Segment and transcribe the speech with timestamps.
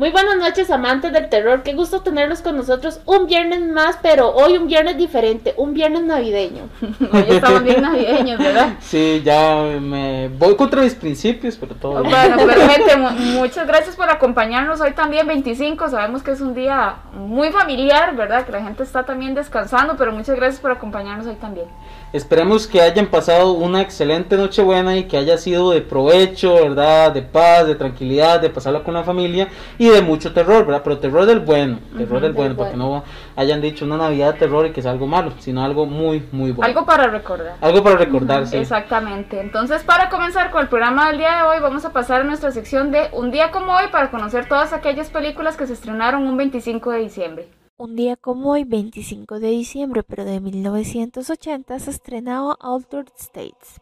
[0.00, 1.62] Muy buenas noches, amantes del terror.
[1.62, 6.04] Qué gusto tenerlos con nosotros un viernes más, pero hoy un viernes diferente, un viernes
[6.04, 6.70] navideño.
[7.12, 8.76] hoy estamos bien navideños, ¿verdad?
[8.80, 12.14] Sí, ya me voy contra mis principios, pero todo bien.
[12.14, 12.98] Bueno, perfecto.
[12.98, 15.88] Muchas gracias por acompañarnos hoy también, 25.
[15.88, 18.44] Sabemos que es un día muy familiar, ¿verdad?
[18.44, 21.66] Que la gente está también descansando, pero muchas gracias por acompañarnos hoy también.
[22.12, 27.12] Esperemos que hayan pasado una excelente noche buena y que haya sido de provecho, ¿verdad?
[27.12, 30.82] De paz, de tranquilidad, de pasarla con la familia y de mucho terror, ¿verdad?
[30.82, 33.04] Pero terror del bueno, terror del bueno, porque no
[33.36, 36.50] hayan dicho una Navidad de terror y que sea algo malo, sino algo muy, muy
[36.50, 36.66] bueno.
[36.66, 37.54] Algo para recordar.
[37.60, 38.56] Algo para recordar, sí.
[38.56, 39.40] Exactamente.
[39.40, 42.50] Entonces, para comenzar con el programa del día de hoy, vamos a pasar a nuestra
[42.50, 46.36] sección de Un día como hoy para conocer todas aquellas películas que se estrenaron un
[46.36, 47.48] 25 de diciembre.
[47.78, 53.80] Un día como hoy, 25 de diciembre, pero de 1980, se estrenaba Altered States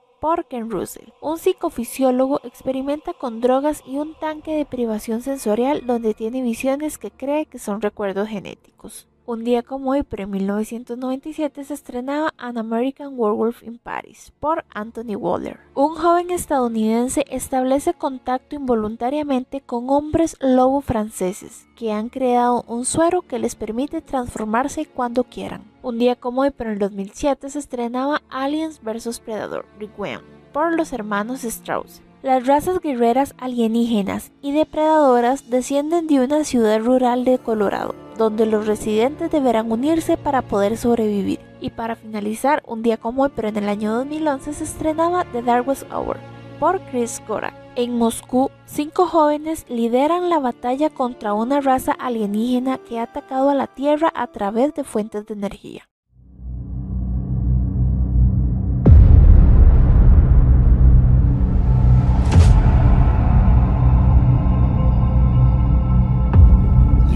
[0.48, 1.08] Ken Russell.
[1.20, 7.10] Un psicofisiólogo experimenta con drogas y un tanque de privación sensorial donde tiene visiones que
[7.10, 9.08] cree que son recuerdos genéticos.
[9.28, 14.64] Un día como hoy, pero en 1997, se estrenaba An American Werewolf in Paris por
[14.70, 15.60] Anthony Waller.
[15.74, 23.20] Un joven estadounidense establece contacto involuntariamente con hombres lobo franceses que han creado un suero
[23.20, 25.62] que les permite transformarse cuando quieran.
[25.82, 30.22] Un día como hoy, pero en el 2007, se estrenaba Aliens vs Predator Requiem
[30.54, 32.00] por los hermanos Strauss.
[32.22, 38.66] Las razas guerreras alienígenas y depredadoras descienden de una ciudad rural de Colorado donde los
[38.66, 41.40] residentes deberán unirse para poder sobrevivir.
[41.60, 45.42] Y para finalizar, un día como hoy, pero en el año 2011, se estrenaba The
[45.42, 46.18] Darkest Hour
[46.60, 47.54] por Chris Gorak.
[47.76, 53.54] En Moscú, cinco jóvenes lideran la batalla contra una raza alienígena que ha atacado a
[53.54, 55.88] la Tierra a través de fuentes de energía.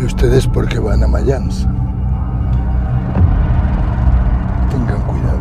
[0.05, 1.67] Ustedes porque van a Mayans.
[4.71, 5.41] Tengan cuidado.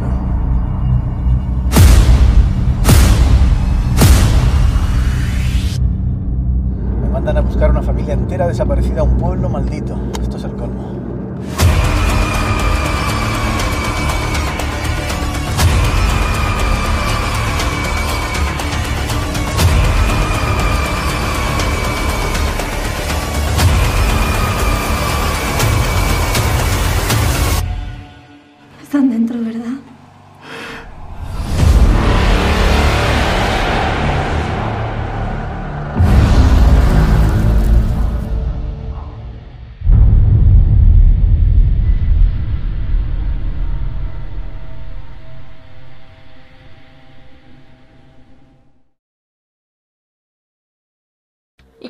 [7.02, 10.00] Me mandan a buscar una familia entera desaparecida a un pueblo maldito.
[10.22, 10.81] Esto es el colmo.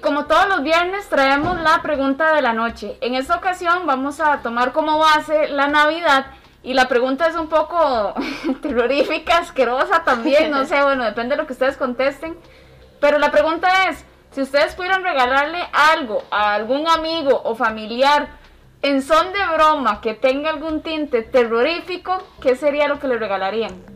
[0.01, 2.97] Como todos los viernes traemos la pregunta de la noche.
[3.01, 6.25] En esta ocasión vamos a tomar como base la Navidad
[6.63, 8.13] y la pregunta es un poco
[8.61, 12.37] terrorífica, asquerosa también, no sé, bueno, depende de lo que ustedes contesten.
[12.99, 18.29] Pero la pregunta es, si ustedes pudieran regalarle algo a algún amigo o familiar
[18.83, 23.91] en son de broma que tenga algún tinte terrorífico, ¿qué sería lo que le regalarían?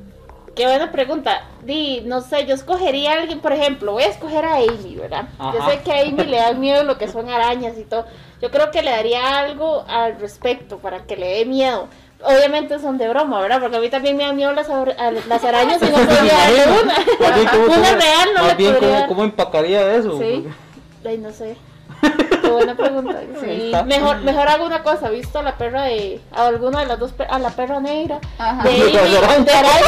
[0.56, 1.50] Qué buena pregunta.
[1.64, 5.28] Di, no sé, yo escogería a alguien, por ejemplo, voy a escoger a Amy, ¿verdad?
[5.54, 8.06] Yo sé que a Amy le da miedo lo que son arañas y todo.
[8.42, 11.90] Yo creo que le daría algo al respecto para que le dé miedo.
[12.22, 13.60] Obviamente son de broma, ¿verdad?
[13.60, 16.96] Porque a mí también me dan miedo las, las arañas y no podría darle una.
[17.78, 20.18] una real no le bien, ¿cómo, ¿cómo, empacaría eso?
[20.20, 20.48] Sí.
[21.06, 21.56] Ay, no sé.
[22.46, 23.22] Qué buena pregunta.
[23.86, 26.22] Mejor, mejor hago una cosa, visto a la perra de.
[26.32, 29.86] a alguna de las dos a la perra negra de, Amy, de araña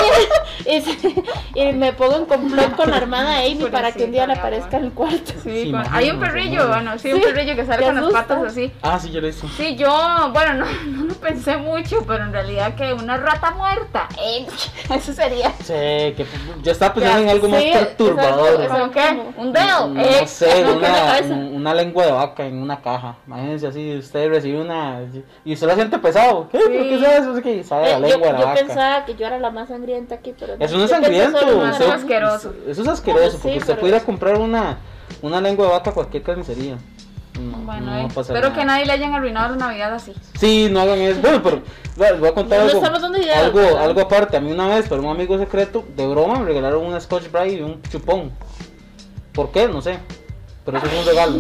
[1.55, 4.77] y, me pongo en complot con la hermana Amy para que un día le aparezca
[4.77, 5.33] en el cuarto.
[5.43, 8.71] Sí, hay un perrillo, bueno, sí, un perrillo que sale con las patas así.
[8.81, 9.47] Ah, sí, yo lo hice.
[9.55, 9.89] Sí, yo,
[10.33, 14.47] bueno, no, no lo pensé mucho, pero en realidad que una rata muerta, eh,
[14.95, 15.51] eso sería.
[15.59, 16.25] Sí, que
[16.63, 18.67] yo estaba pensando en algo más perturbador.
[18.67, 19.21] ¿Cómo qué?
[19.37, 19.87] ¿Un dedo?
[19.89, 21.19] No, eh, sé, una,
[21.51, 23.17] una lengua de vaca en una caja.
[23.27, 25.01] Imagínense así, usted recibe una.
[25.45, 26.47] Y usted lo siente pesado.
[26.49, 26.59] ¿Qué?
[26.59, 27.37] ¿Qué es eso?
[27.37, 29.51] Es que sabe la eh, lengua yo, de la yo pensaba que yo era la
[29.51, 30.55] más sangrienta aquí, pero.
[30.59, 31.37] Eso no es sangriento.
[31.37, 32.53] Eso es asqueroso.
[32.67, 34.77] Eso es asqueroso, porque usted pudiera comprar una,
[35.21, 36.77] una lengua de vaca a cualquier carnicería.
[37.35, 40.13] bueno, eh, espero que nadie le hayan arruinado la Navidad así.
[40.39, 41.21] Sí, no hagan eso.
[41.21, 41.61] Bueno, pero
[42.11, 42.81] les voy a contar algo,
[43.35, 44.37] algo, algo aparte.
[44.37, 47.57] A mí una vez, para un amigo secreto, de broma, me regalaron una Scotch Brite
[47.57, 48.31] y un chupón.
[49.33, 49.67] ¿Por qué?
[49.67, 49.99] No sé
[50.67, 51.35] pero eso es un regalo.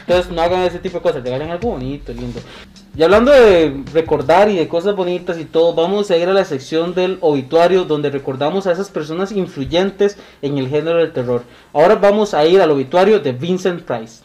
[0.00, 2.40] Entonces no hagan ese tipo de cosas, regalen algo bonito, lindo.
[2.94, 6.44] Y hablando de recordar y de cosas bonitas y todo, vamos a ir a la
[6.44, 11.44] sección del obituario donde recordamos a esas personas influyentes en el género del terror.
[11.72, 14.22] Ahora vamos a ir al obituario de Vincent Price.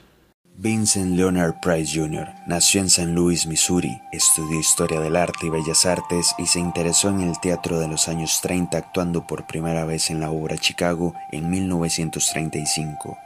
[0.57, 2.27] Vincent Leonard Price Jr.
[2.45, 7.07] nació en San Luis, Missouri, estudió historia del arte y bellas artes y se interesó
[7.07, 11.13] en el teatro de los años 30 actuando por primera vez en la obra Chicago
[11.31, 13.17] en 1935.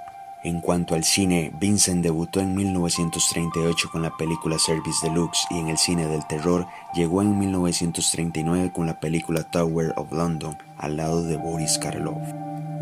[0.43, 5.69] En cuanto al cine, Vincent debutó en 1938 con la película Service Deluxe y en
[5.69, 11.23] el cine del terror llegó en 1939 con la película Tower of London al lado
[11.23, 12.21] de Boris Karloff.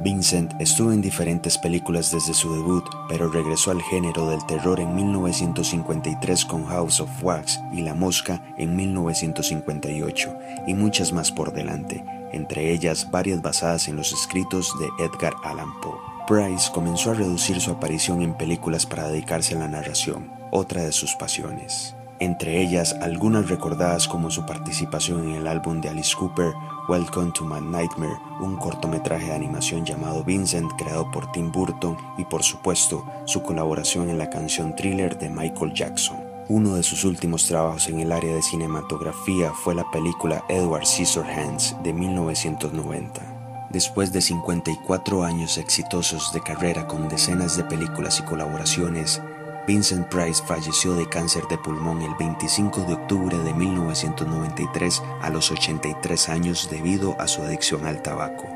[0.04, 4.96] Vincent estuvo en diferentes películas desde su debut, pero regresó al género del terror en
[4.96, 10.36] 1953 con House of Wax y La Mosca en 1958,
[10.66, 15.80] y muchas más por delante, entre ellas varias basadas en los escritos de Edgar Allan
[15.81, 16.11] Poe.
[16.27, 20.91] Price comenzó a reducir su aparición en películas para dedicarse a la narración, otra de
[20.91, 26.53] sus pasiones entre ellas algunas recordadas como su participación en el álbum de Alice Cooper,
[26.88, 32.25] Welcome to My Nightmare, un cortometraje de animación llamado Vincent creado por Tim Burton y
[32.25, 36.18] por supuesto su colaboración en la canción Thriller de Michael Jackson.
[36.47, 41.75] Uno de sus últimos trabajos en el área de cinematografía fue la película Edward Scissorhands
[41.81, 43.31] de 1990.
[43.71, 49.21] Después de 54 años exitosos de carrera con decenas de películas y colaboraciones,
[49.65, 55.51] Vincent Price falleció de cáncer de pulmón el 25 de octubre de 1993 a los
[55.51, 58.50] 83 años debido a su adicción al tabaco.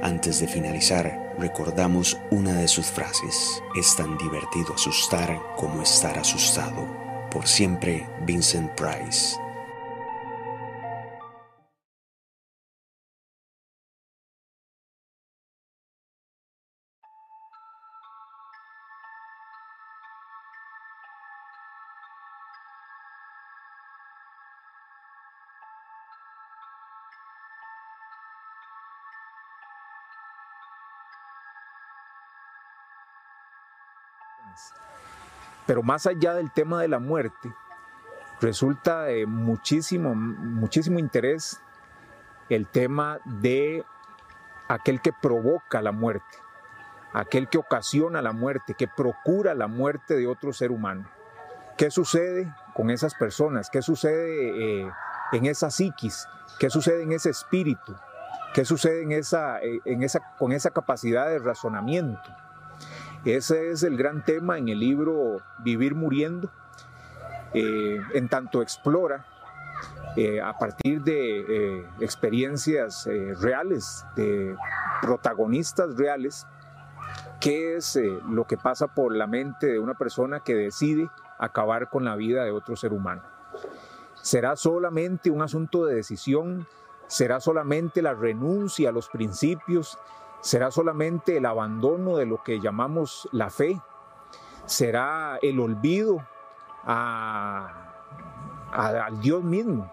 [0.00, 3.62] Antes de finalizar, recordamos una de sus frases.
[3.76, 6.86] Es tan divertido asustar como estar asustado.
[7.30, 9.36] Por siempre, Vincent Price.
[35.72, 37.50] Pero más allá del tema de la muerte,
[38.42, 41.62] resulta de muchísimo, muchísimo interés
[42.50, 43.82] el tema de
[44.68, 46.36] aquel que provoca la muerte,
[47.14, 51.08] aquel que ocasiona la muerte, que procura la muerte de otro ser humano.
[51.78, 53.70] ¿Qué sucede con esas personas?
[53.70, 54.92] ¿Qué sucede eh,
[55.32, 56.28] en esa psiquis?
[56.58, 57.96] ¿Qué sucede en ese espíritu?
[58.52, 62.30] ¿Qué sucede en esa, en esa, con esa capacidad de razonamiento?
[63.24, 66.50] Ese es el gran tema en el libro Vivir Muriendo,
[67.54, 69.24] eh, en tanto explora
[70.16, 73.08] eh, a partir de eh, experiencias
[73.40, 74.56] reales, de
[75.00, 76.48] protagonistas reales,
[77.40, 77.96] qué es
[78.28, 82.42] lo que pasa por la mente de una persona que decide acabar con la vida
[82.42, 83.22] de otro ser humano.
[84.20, 86.66] ¿Será solamente un asunto de decisión?
[87.06, 89.96] ¿Será solamente la renuncia a los principios?
[90.42, 93.80] ¿Será solamente el abandono de lo que llamamos la fe?
[94.66, 96.26] ¿Será el olvido
[96.84, 97.70] al
[99.20, 99.88] Dios mismo?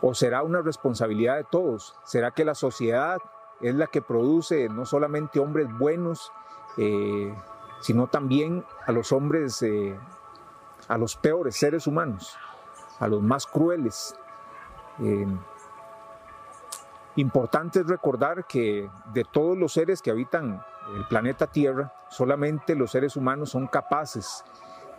[0.00, 1.96] ¿O será una responsabilidad de todos?
[2.04, 3.18] ¿Será que la sociedad
[3.60, 6.30] es la que produce no solamente hombres buenos,
[6.76, 7.34] eh,
[7.80, 9.98] sino también a los hombres, eh,
[10.86, 12.38] a los peores seres humanos,
[13.00, 14.14] a los más crueles?
[15.00, 15.26] Eh,
[17.16, 20.64] Importante es recordar que de todos los seres que habitan
[20.96, 24.44] el planeta Tierra, solamente los seres humanos son capaces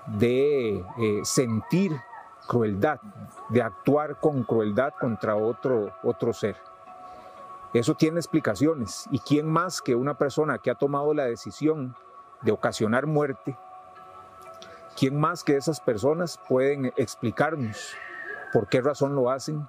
[0.07, 1.91] de eh, sentir
[2.47, 2.99] crueldad,
[3.49, 6.55] de actuar con crueldad contra otro, otro ser.
[7.73, 9.05] Eso tiene explicaciones.
[9.11, 11.95] ¿Y quién más que una persona que ha tomado la decisión
[12.41, 13.57] de ocasionar muerte?
[14.97, 17.93] ¿Quién más que esas personas pueden explicarnos
[18.53, 19.67] por qué razón lo hacen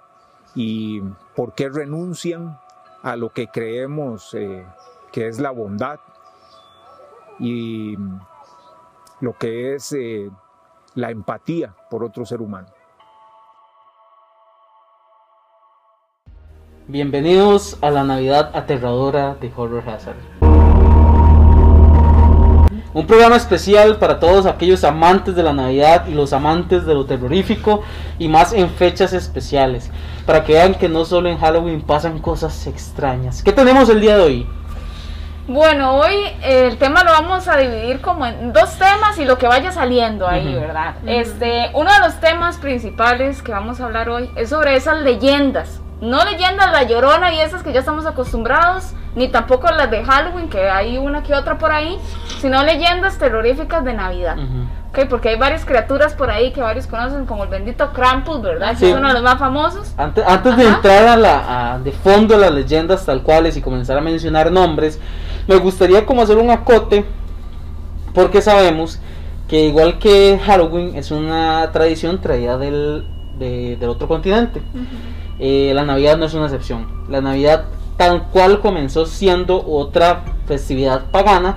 [0.56, 1.02] y
[1.36, 2.58] por qué renuncian
[3.02, 4.66] a lo que creemos eh,
[5.12, 6.00] que es la bondad
[7.38, 7.96] y
[9.20, 10.30] lo que es eh,
[10.94, 12.68] la empatía por otro ser humano.
[16.88, 20.45] Bienvenidos a la Navidad aterradora de Horror Hazard.
[22.96, 27.04] Un programa especial para todos aquellos amantes de la Navidad y los amantes de lo
[27.04, 27.82] terrorífico
[28.18, 29.90] y más en fechas especiales.
[30.24, 33.42] Para que vean que no solo en Halloween pasan cosas extrañas.
[33.42, 34.46] ¿Qué tenemos el día de hoy?
[35.46, 39.46] Bueno, hoy el tema lo vamos a dividir como en dos temas y lo que
[39.46, 40.94] vaya saliendo ahí, ¿verdad?
[41.04, 45.82] Este, uno de los temas principales que vamos a hablar hoy es sobre esas leyendas.
[46.00, 50.48] No leyendas la llorona y esas que ya estamos acostumbrados, ni tampoco las de Halloween,
[50.48, 51.98] que hay una que otra por ahí,
[52.40, 54.36] sino leyendas terroríficas de Navidad.
[55.10, 58.72] porque hay varias criaturas por ahí que varios conocen, como el bendito Krampus, ¿verdad?
[58.72, 59.94] es uno de los más famosos.
[59.98, 63.98] Antes, antes de entrar a la, de fondo a las leyendas tal cuales y comenzar
[63.98, 64.98] a mencionar nombres,
[65.46, 67.04] me gustaría como hacer un acote,
[68.14, 68.98] porque sabemos
[69.48, 73.06] que igual que Halloween es una tradición traída del,
[73.38, 74.62] del otro continente.
[75.38, 76.86] Eh, la Navidad no es una excepción.
[77.08, 77.64] La Navidad
[77.96, 81.56] tal cual comenzó siendo otra festividad pagana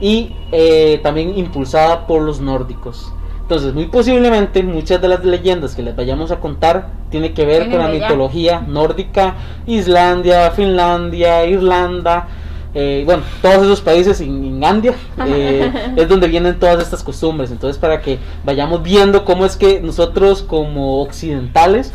[0.00, 3.12] y eh, también impulsada por los nórdicos.
[3.42, 7.68] Entonces, muy posiblemente muchas de las leyendas que les vayamos a contar tiene que ver
[7.68, 9.34] con la mitología nórdica,
[9.66, 12.28] Islandia, Finlandia, Irlanda,
[12.72, 14.94] eh, bueno, todos esos países en Inlandia
[15.26, 17.50] eh, es donde vienen todas estas costumbres.
[17.50, 21.92] Entonces, para que vayamos viendo cómo es que nosotros como occidentales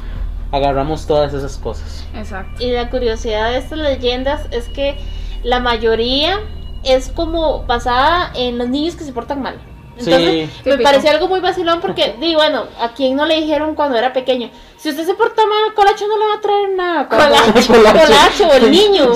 [0.56, 2.06] agarramos todas esas cosas.
[2.16, 2.64] Exacto.
[2.64, 4.98] Y la curiosidad de estas leyendas es que
[5.44, 6.40] la mayoría
[6.84, 9.60] es como basada en los niños que se portan mal.
[9.98, 13.98] Entonces, me pareció algo muy vacilón porque, di, bueno, a quien no le dijeron cuando
[13.98, 17.08] era pequeño, si usted se porta mal, Colacho no le va a traer nada.
[17.10, 19.14] Colacho, Colacho, el niño.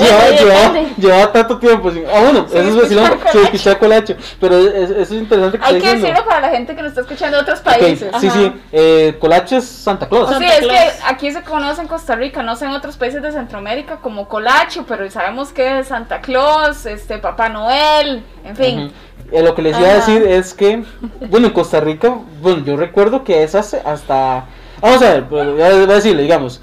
[0.98, 1.92] Lleva, tanto tiempo.
[2.12, 4.16] Ah, bueno, eso es vacilón, se escucha Colacho.
[4.40, 7.38] Pero eso es interesante que Hay que decirlo para la gente que nos está escuchando
[7.38, 8.12] de otros países.
[8.20, 10.36] Sí, sí, eh, Colacho es Santa Claus.
[10.38, 13.32] sí, es que aquí se conoce en Costa Rica, no sé en otros países de
[13.32, 18.92] Centroamérica como Colacho, pero sabemos que es Santa Claus, este Papá Noel, en fin.
[19.32, 20.84] Eh, lo que les iba a decir es que,
[21.30, 24.46] bueno, en Costa Rica, bueno, yo recuerdo que esas hasta...
[24.82, 26.62] Vamos a ver, pues, voy a decirle, digamos,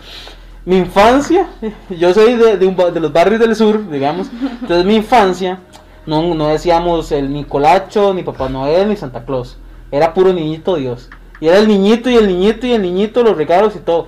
[0.64, 1.48] mi infancia,
[1.90, 4.28] yo soy de, de, los barrios del sur, digamos,
[4.60, 5.60] entonces mi infancia,
[6.06, 9.58] no, no decíamos el Nicolacho, ni Papá Noel, ni Santa Claus,
[9.90, 11.08] era puro niñito Dios.
[11.38, 14.06] Y era el niñito y el niñito y el niñito, los regalos y todo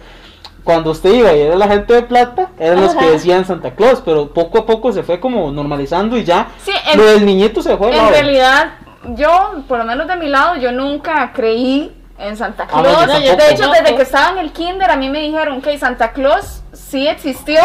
[0.68, 4.02] cuando usted iba y era la gente de plata, eran los que decían Santa Claus,
[4.04, 6.48] pero poco a poco se fue como normalizando y ya
[6.94, 7.88] lo del niñito se fue.
[7.96, 8.74] En realidad,
[9.16, 13.06] yo, por lo menos de mi lado, yo nunca creí en Santa ah, Claus.
[13.06, 16.62] de hecho, desde que estaba en el kinder, a mí me dijeron que Santa Claus
[16.88, 17.60] sí existió.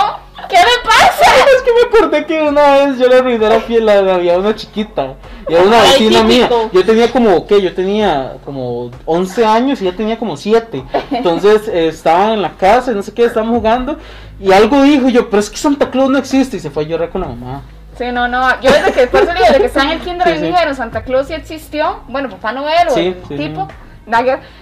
[0.50, 1.32] ¿Qué me pasa?
[1.56, 5.16] Es que me acordé que una vez yo le arruiné la piel a una chiquita.
[5.48, 6.50] Y era una vecina mía.
[6.72, 7.62] Yo tenía como, ¿qué?
[7.62, 10.84] Yo tenía como 11 años y ella tenía como 7.
[11.12, 13.98] Entonces eh, estaban en la casa, no sé qué, estaban jugando.
[14.40, 16.58] Y algo dijo yo, pero es que Santa Claus no existe.
[16.58, 17.62] Y se fue a llorar con la mamá.
[17.98, 18.50] Sí, no, no.
[18.62, 21.34] Yo desde que después desde que estaba en el kinder me dijeron Santa Claus sí
[21.34, 22.02] existió.
[22.08, 23.68] Bueno, Papá Noel o el tipo.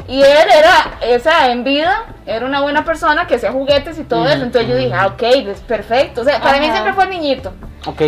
[0.08, 4.26] Y él era, esa en vida, era una buena persona que hacía juguetes y todo
[4.26, 4.44] eso.
[4.44, 6.22] Entonces yo dije, ah, ok, es perfecto.
[6.22, 7.54] O sea, para mí siempre fue el niñito.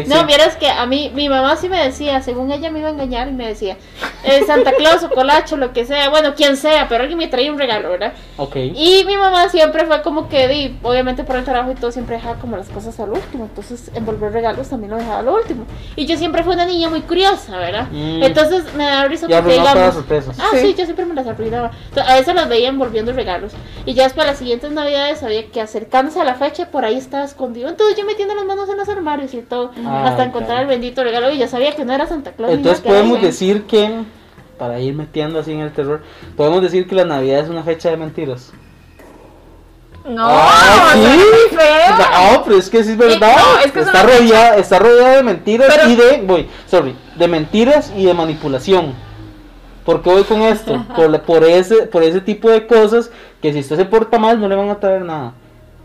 [0.07, 2.91] no, vieras que a mí, mi mamá sí me decía, según ella me iba a
[2.91, 3.77] engañar, y me decía,
[4.23, 7.51] eh, Santa Claus o Colacho, lo que sea, bueno, quien sea, pero alguien me traía
[7.51, 8.13] un regalo, ¿verdad?
[8.37, 8.55] Ok.
[8.55, 12.17] Y mi mamá siempre fue como que, di, obviamente por el trabajo y todo, siempre
[12.17, 13.45] dejaba como las cosas al último.
[13.45, 15.65] Entonces, envolver regalos también lo dejaba al último.
[15.95, 17.87] Y yo siempre fui una niña muy curiosa, ¿verdad?
[17.91, 18.23] Mm.
[18.23, 19.95] Entonces me da risa porque digamos.
[20.39, 20.75] Ah, sí.
[20.77, 21.71] yo siempre me las arruinaba.
[22.05, 23.53] a veces las veía envolviendo regalos.
[23.85, 27.23] Y ya después las siguientes navidades sabía que acercándose a la fecha, por ahí estaba
[27.23, 27.69] escondido.
[27.69, 31.03] Entonces yo metiendo las manos en los armarios y todo, ah, hasta encontrar el bendito
[31.03, 31.31] regalo.
[31.31, 32.53] Y yo sabía que no era Santa Claus.
[32.53, 34.03] Entonces podemos decir que,
[34.57, 36.01] para ir metiendo así en el terror,
[36.35, 38.53] podemos decir que la Navidad es una fecha de mentiras.
[40.05, 41.55] No, ah, ¿sí?
[41.55, 43.37] No, pero es que sí es verdad.
[43.63, 48.93] está, rodeada, está rodeada de mentiras y de, voy, sorry, de mentiras y de manipulación.
[49.85, 50.85] ¿Por qué voy con esto?
[50.95, 53.11] por, por, ese, por ese tipo de cosas
[53.41, 55.33] que si usted se porta mal no le van a traer nada.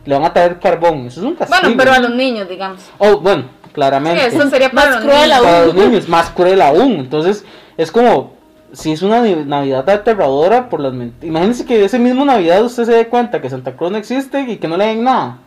[0.04, 1.06] Le van a traer carbón.
[1.06, 1.60] Eso es un castigo.
[1.60, 2.80] Bueno, pero a los niños, digamos.
[2.98, 4.26] Oh, bueno, claramente.
[4.26, 5.44] eso sería para más cruel aún.
[5.44, 6.92] Para los niños, más cruel aún.
[6.92, 7.44] Entonces,
[7.76, 8.34] es como,
[8.72, 11.28] si es una Navidad aterradora por las mentiras.
[11.28, 14.56] Imagínense que ese mismo Navidad usted se dé cuenta que Santa Cruz no existe y
[14.56, 15.38] que no le den nada.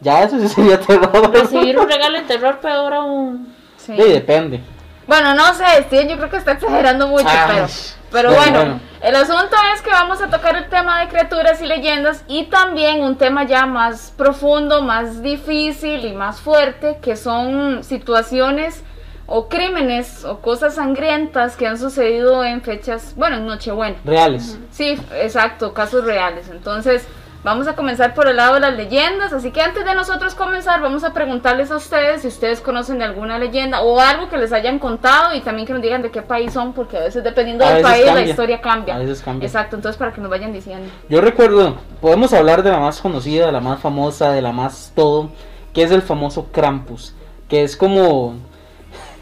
[0.00, 1.32] Ya eso sí sería terror.
[1.32, 3.54] Recibir un regalo de terror peor aún.
[3.76, 3.92] Sí.
[3.92, 4.60] depende.
[5.06, 7.66] Bueno, no sé, Steven yo creo que está exagerando mucho, pero,
[8.10, 12.24] pero bueno, el asunto es que vamos a tocar el tema de criaturas y leyendas
[12.26, 18.82] y también un tema ya más profundo, más difícil y más fuerte, que son situaciones
[19.26, 23.96] o crímenes o cosas sangrientas que han sucedido en fechas, bueno, en Nochebuena.
[24.04, 24.58] Reales.
[24.70, 26.48] Sí, exacto, casos reales.
[26.48, 27.06] Entonces,
[27.44, 30.80] Vamos a comenzar por el lado de las leyendas, así que antes de nosotros comenzar
[30.80, 34.50] vamos a preguntarles a ustedes si ustedes conocen de alguna leyenda o algo que les
[34.50, 37.66] hayan contado y también que nos digan de qué país son, porque a veces dependiendo
[37.66, 38.94] del país la historia cambia.
[38.94, 39.46] A veces cambia.
[39.46, 40.90] Exacto, entonces para que nos vayan diciendo.
[41.10, 44.92] Yo recuerdo, podemos hablar de la más conocida, de la más famosa, de la más
[44.94, 45.28] todo,
[45.74, 47.14] que es el famoso Krampus,
[47.50, 48.36] que es como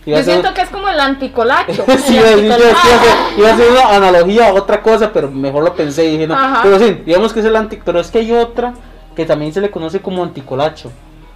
[0.05, 1.85] yo siento que es como el anticolacho.
[2.05, 6.27] sí, iba, a hacer una analogía a otra cosa, pero mejor lo pensé y dije
[6.27, 6.37] no.
[6.63, 7.79] Pero sí, digamos que es el anti.
[7.85, 8.75] Pero es que hay otra
[9.15, 10.91] que también se le conoce como anticolacho.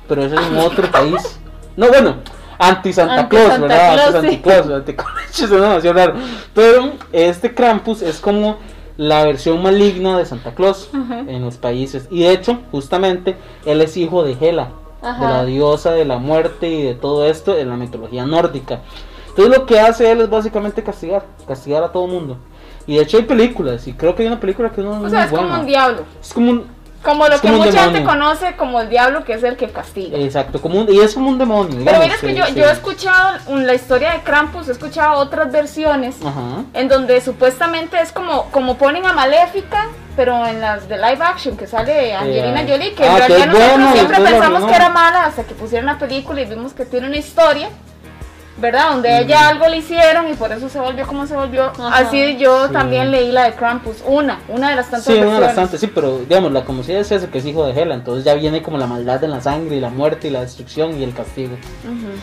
[0.08, 1.38] Pero eso es en otro país.
[1.76, 2.16] No, bueno,
[2.58, 3.90] anti Santa Claus, ¿verdad?
[3.90, 6.14] Anti Santa Claus, anticolacho es demasiado raro.
[6.54, 8.58] Pero este Krampus es como
[8.96, 12.08] la versión maligna de Santa Claus en los países.
[12.10, 14.70] Y de hecho, justamente, él es hijo de Hela
[15.14, 18.80] de la diosa de la muerte y de todo esto en la mitología nórdica.
[19.28, 22.38] Entonces lo que hace él es básicamente castigar, castigar a todo mundo.
[22.86, 25.24] Y de hecho hay películas, y creo que hay una película que no o sea,
[25.24, 26.04] es como un diablo.
[26.20, 26.66] Es como un,
[27.06, 30.18] como lo que mucha gente conoce como el diablo, que es el que castiga.
[30.18, 31.80] Exacto, como y es como un demonio.
[31.84, 35.52] Pero mira, es que yo, yo he escuchado la historia de Krampus, he escuchado otras
[35.52, 36.16] versiones
[36.74, 41.56] en donde supuestamente es como, como ponen a Maléfica, pero en las de live action
[41.56, 45.44] que sale Angelina Jolie, que en ah, realidad nosotros siempre pensamos que era mala hasta
[45.44, 47.68] que pusieron la película y vimos que tiene una historia.
[48.58, 48.90] ¿Verdad?
[48.92, 51.72] Donde ella algo le hicieron y por eso se volvió como se volvió.
[51.92, 55.12] Así yo también leí la de Krampus, una, una de las tantas.
[55.12, 57.46] Sí, una de las tantas, sí, pero digamos, la como si es eso, que es
[57.46, 60.28] hijo de Hela, entonces ya viene como la maldad en la sangre y la muerte
[60.28, 61.56] y la destrucción y el castigo.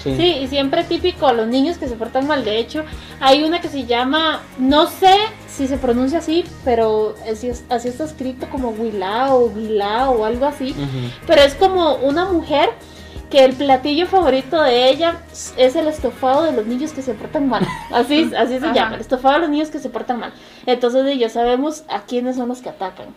[0.04, 0.12] sí.
[0.12, 2.44] y siempre típico los niños que se portan mal.
[2.44, 2.84] De hecho,
[3.20, 5.16] hay una que se llama, no sé
[5.48, 10.46] si se pronuncia así, pero así, así está escrito como Willa o Willa o algo
[10.46, 10.76] así,
[11.28, 12.70] pero es como una mujer
[13.34, 15.16] que el platillo favorito de ella
[15.58, 17.66] es el estofado de los niños que se portan mal.
[17.92, 20.34] Así, así se llama, el estofado de los niños que se portan mal.
[20.68, 23.08] Entonces ya sabemos a quiénes son los que atacan.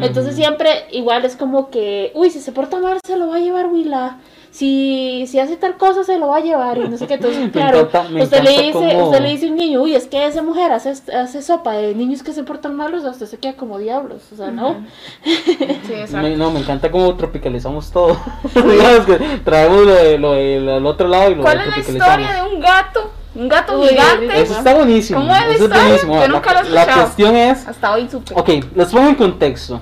[0.00, 3.40] Entonces siempre igual es como que, uy, si se porta mal se lo va a
[3.40, 4.16] llevar Willa
[4.58, 7.14] si, si hace tal cosa se lo va a llevar y no sé qué.
[7.14, 7.88] Entonces, claro,
[8.20, 10.90] usted, le dice, usted le dice a un niño, uy, es que esa mujer hace,
[10.90, 14.50] hace sopa de niños que se portan malos, usted se queda como diablos, o sea,
[14.50, 14.84] ¿no?
[16.36, 18.16] no, me encanta cómo tropicalizamos todo.
[18.54, 22.32] Digamos que traemos lo, de, lo, del otro lado y lo ¿Cuál es la historia
[22.32, 23.12] de un gato?
[23.36, 24.40] Un gato gigante.
[24.40, 25.20] Eso está buenísimo.
[25.20, 26.20] ¿Cómo es la buenísimo.
[26.20, 26.86] Yo nunca lo he escuchado.
[26.86, 27.68] La cuestión es.
[27.68, 28.34] Hasta hoy supe.
[28.34, 29.80] Ok, les pongo en contexto.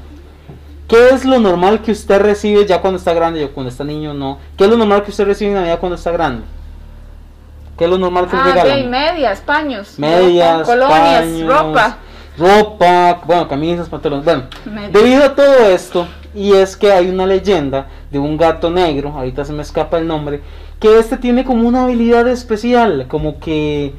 [0.89, 3.41] ¿Qué es lo normal que usted recibe ya cuando está grande?
[3.41, 4.39] Yo cuando está niño no.
[4.57, 6.45] ¿Qué es lo normal que usted recibe en Navidad cuando está grande?
[7.77, 8.91] ¿Qué es lo normal que ah, regalan?
[8.91, 9.99] medias, paños.
[9.99, 11.99] Medias, colonias, ropa.
[12.39, 14.25] Ropa, bueno, camisas, pantalones.
[14.25, 14.45] Bueno,
[14.93, 19.45] debido a todo esto, y es que hay una leyenda de un gato negro, ahorita
[19.45, 20.43] se me escapa el nombre,
[20.79, 23.95] que este tiene como una habilidad especial, como que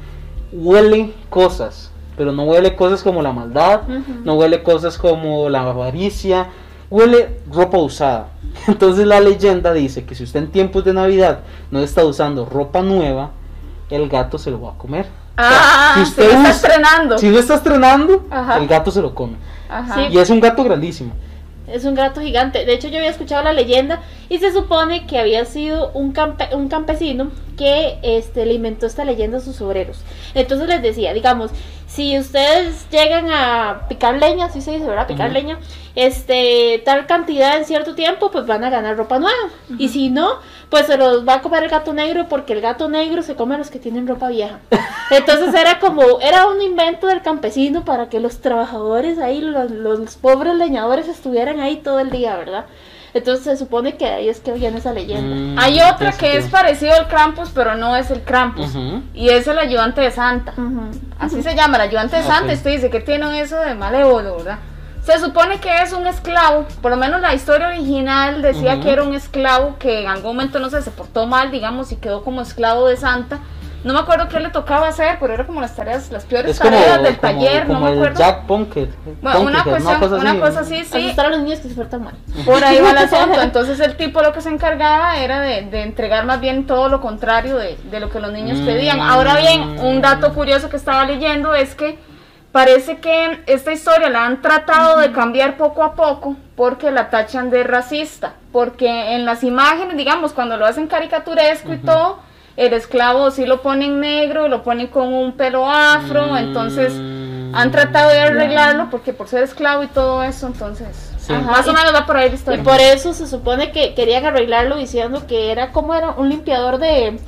[0.52, 3.82] huele cosas, pero no huele cosas como la maldad,
[4.24, 6.46] no huele cosas como la avaricia,
[6.90, 8.28] huele ropa usada.
[8.66, 12.82] Entonces la leyenda dice que si usted en tiempos de Navidad no está usando ropa
[12.82, 13.30] nueva,
[13.90, 15.06] el gato se lo va a comer.
[15.36, 17.18] Ah, si usted está estrenando.
[17.18, 18.24] Si no está estrenando,
[18.58, 19.36] el gato se lo come.
[20.10, 21.12] Y es un gato grandísimo.
[21.72, 22.64] Es un gato gigante.
[22.64, 26.14] De hecho, yo había escuchado la leyenda y se supone que había sido un,
[26.52, 29.98] un campesino que este, le inventó esta leyenda a sus obreros.
[30.34, 31.50] Entonces les decía, digamos,
[31.86, 35.06] si ustedes llegan a picar leña, así se dice, ¿verdad?
[35.06, 35.58] Picar leña,
[35.94, 39.50] este, tal cantidad en cierto tiempo, pues van a ganar ropa nueva.
[39.78, 40.34] Y si no,
[40.70, 43.54] pues se los va a comer el gato negro porque el gato negro se come
[43.54, 44.58] a los que tienen ropa vieja.
[45.10, 50.16] Entonces era como, era un invento del campesino para que los trabajadores ahí, los, los
[50.16, 52.66] pobres leñadores estuvieran ahí todo el día, ¿verdad?
[53.14, 55.34] Entonces se supone que ahí es que viene esa leyenda.
[55.34, 58.74] Mm, Hay otra que es parecido al Krampus, pero no es el Krampus.
[59.14, 60.52] Y es el ayudante de Santa.
[61.18, 62.52] Así se llama, el ayudante de Santa.
[62.52, 64.58] Usted dice que tiene eso de malévolo, ¿verdad?
[65.08, 69.02] Se supone que es un esclavo, por lo menos la historia original decía que era
[69.02, 72.42] un esclavo que en algún momento, no sé, se portó mal, digamos, y quedó como
[72.42, 73.40] esclavo de Santa
[73.84, 77.00] no me acuerdo qué le tocaba hacer, pero era como las tareas, las peores tareas
[77.00, 78.18] del taller, no me acuerdo.
[78.18, 78.90] Jack Punkett.
[79.22, 81.14] Bueno, una, cosa, una cosa así, sí.
[81.16, 82.14] A los niños que se portan mal.
[82.44, 83.40] Por ahí va el asunto.
[83.40, 87.00] Entonces el tipo lo que se encargaba era de, de entregar más bien todo lo
[87.00, 89.00] contrario de, de lo que los niños pedían.
[89.00, 91.98] Ahora bien, un dato curioso que estaba leyendo es que
[92.52, 97.50] parece que esta historia la han tratado de cambiar poco a poco porque la tachan
[97.50, 98.34] de racista.
[98.52, 102.18] Porque en las imágenes, digamos, cuando lo hacen caricaturesco y todo
[102.56, 106.92] el esclavo sí lo ponen negro, lo ponen con un pelo afro, entonces
[107.52, 111.94] han tratado de arreglarlo porque por ser esclavo y todo eso, entonces más o menos
[111.94, 112.60] va por ahí la historia.
[112.60, 116.78] Y por eso se supone que querían arreglarlo diciendo que era como era un limpiador
[116.78, 117.20] de,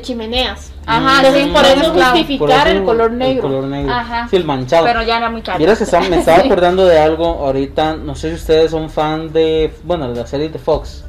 [0.00, 0.72] chimeneas.
[0.86, 3.46] Ajá, entonces por eso justificar el color negro.
[3.46, 3.92] El color negro.
[3.92, 4.28] Ajá.
[4.28, 4.84] Sí, el manchado.
[4.84, 5.58] Pero ya era muy caro.
[5.58, 5.74] Mira,
[6.08, 10.20] me estaba acordando de algo ahorita, no sé si ustedes son fan de, bueno, de
[10.20, 11.04] la serie de Fox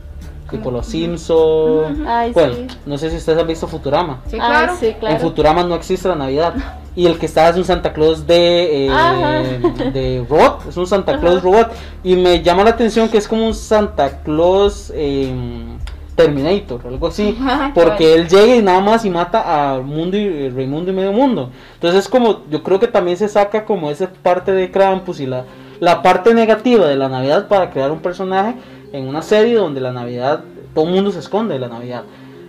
[0.49, 1.99] tipo Los Simpsons.
[2.33, 4.21] bueno, no sé si ustedes han visto Futurama.
[4.27, 4.73] Sí, claro.
[4.81, 6.53] En Futurama no existe la Navidad.
[6.95, 11.19] Y el que está es un Santa Claus de, eh, de robot, es un Santa
[11.19, 11.71] Claus robot.
[12.03, 15.78] Y me llama la atención que es como un Santa Claus em,
[16.19, 17.37] Terminator, algo así.
[17.73, 21.13] Porque él llega y nada más y mata al mundo y el Raimundo y medio
[21.13, 21.49] mundo.
[21.75, 25.25] Entonces es como, yo creo que también se saca como esa parte de Krampus y
[25.25, 25.45] la,
[25.79, 28.55] la parte negativa de la Navidad para crear un personaje
[28.91, 32.03] en una serie donde la Navidad, todo el mundo se esconde de la Navidad.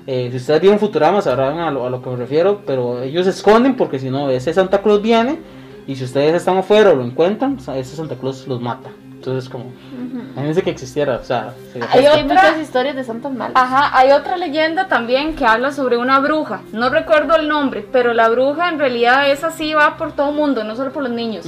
[0.08, 3.26] Eh, si ustedes vieron Futurama sabrán a lo, a lo que me refiero, pero ellos
[3.26, 5.38] se esconden porque si no, ese Santa Claus viene
[5.86, 8.90] y si ustedes están afuera o lo encuentran, ese Santa Claus los mata.
[9.20, 9.66] Entonces, como,
[10.32, 11.52] imagínense que existiera, o sea,
[11.90, 13.52] hay, hay muchas historias de santas malas.
[13.54, 16.62] Ajá, hay otra leyenda también que habla sobre una bruja.
[16.72, 20.36] No recuerdo el nombre, pero la bruja en realidad es así, va por todo el
[20.36, 21.44] mundo, no solo por los niños.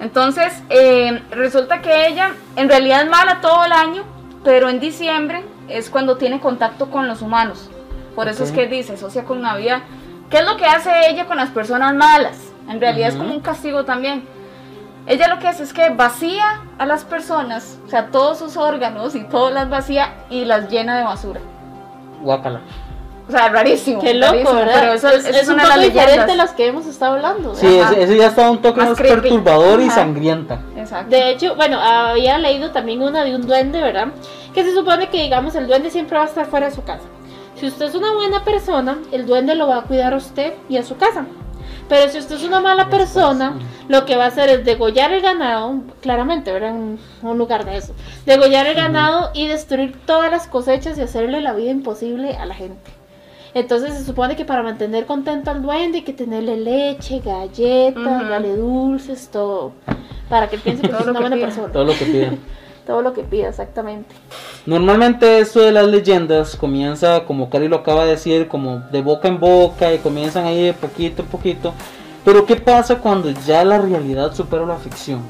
[0.00, 4.02] Entonces, eh, resulta que ella en realidad es mala todo el año,
[4.42, 7.70] pero en diciembre es cuando tiene contacto con los humanos.
[8.16, 9.82] Por eso es que dice, asocia con Navidad.
[10.28, 12.50] ¿Qué es lo que hace ella con las personas malas?
[12.68, 14.24] En realidad es como un castigo también
[15.06, 19.14] ella lo que hace es que vacía a las personas, o sea, todos sus órganos
[19.14, 21.40] y todas las vacía y las llena de basura.
[22.22, 22.60] Guácala.
[23.28, 24.00] O sea, rarísimo.
[24.00, 24.74] Qué loco, ¿verdad?
[24.80, 27.54] Pero eso es, es, una un poco diferente de las que hemos estado hablando.
[27.56, 30.60] Sí, ese, ya estaba un toque más, perturbador y sangrienta.
[30.76, 31.10] Exacto.
[31.10, 34.08] De hecho, bueno, había leído también una de un duende, ¿verdad?
[34.54, 37.04] Que se supone que, digamos, el duende siempre va a estar fuera de su casa.
[37.56, 40.76] Si usted es una buena persona, el duende lo va a cuidar a usted y
[40.76, 41.26] a su casa.
[41.88, 45.22] Pero si usted es una mala persona, lo que va a hacer es degollar el
[45.22, 46.72] ganado, claramente, ¿verdad?
[46.72, 47.94] Un, un lugar de eso.
[48.24, 52.54] Degollar el ganado y destruir todas las cosechas y hacerle la vida imposible a la
[52.54, 52.90] gente.
[53.54, 58.54] Entonces se supone que para mantener contento al duende hay que tenerle leche, galletas, darle
[58.54, 59.72] dulces, todo.
[60.28, 61.72] Para que piense que es una buena persona.
[61.72, 62.32] Todo lo que pida.
[62.86, 64.14] todo lo que pida, exactamente.
[64.64, 69.28] Normalmente esto de las leyendas comienza, como Cari lo acaba de decir, como de boca
[69.28, 71.74] en boca y comienzan ahí de poquito en poquito.
[72.24, 75.20] Pero ¿qué pasa cuando ya la realidad supera la ficción?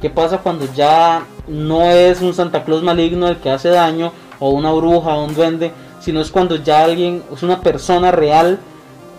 [0.00, 4.50] ¿Qué pasa cuando ya no es un Santa Claus maligno el que hace daño o
[4.50, 8.58] una bruja o un duende, sino es cuando ya alguien es una persona real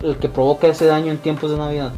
[0.02, 1.92] el que provoca ese daño en tiempos de Navidad?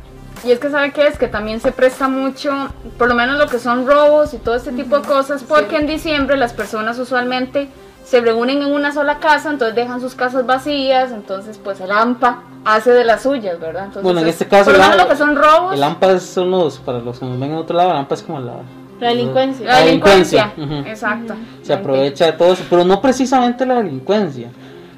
[0.44, 2.52] Y es que sabe que es que también se presta mucho,
[2.98, 5.87] por lo menos lo que son robos y todo este tipo de cosas, porque en
[5.87, 7.68] diciembre las personas usualmente
[8.04, 12.42] se reúnen en una sola casa, entonces dejan sus casas vacías, entonces pues el AMPA
[12.64, 13.85] hace de las suyas, ¿verdad?
[13.87, 15.74] Entonces, bueno, en este caso, por lo menos lo que son robos.
[15.74, 18.22] El AMPA son los, para los que nos ven en otro lado, el AMPA es
[18.22, 18.57] como la...
[19.00, 19.66] La delincuencia.
[19.66, 20.52] La delincuencia,
[20.87, 21.35] exacto.
[21.62, 24.50] Se aprovecha de todo eso, pero no precisamente la delincuencia,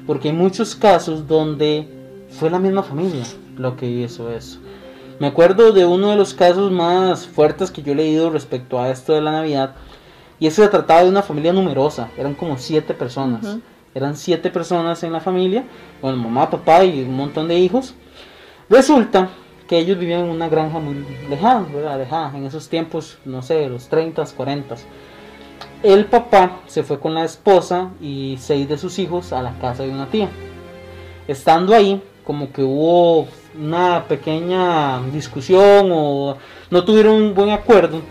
[0.05, 1.87] porque hay muchos casos donde
[2.37, 3.23] fue la misma familia
[3.57, 4.59] lo que hizo eso.
[5.19, 8.89] Me acuerdo de uno de los casos más fuertes que yo he leído respecto a
[8.89, 9.73] esto de la Navidad.
[10.39, 12.09] Y ese se trataba de una familia numerosa.
[12.17, 13.57] Eran como siete personas.
[13.95, 15.63] Eran siete personas en la familia.
[16.03, 17.95] Bueno, mamá, papá y un montón de hijos.
[18.69, 19.29] Resulta
[19.67, 21.97] que ellos vivían en una granja muy lejana, ¿verdad?
[21.97, 22.37] Lejana.
[22.37, 24.75] En esos tiempos, no sé, los 30, 40.
[25.81, 29.81] El papá se fue con la esposa y seis de sus hijos a la casa
[29.81, 30.29] de una tía.
[31.27, 33.27] Estando ahí, como que hubo
[33.59, 36.37] una pequeña discusión o
[36.69, 38.01] no tuvieron un buen acuerdo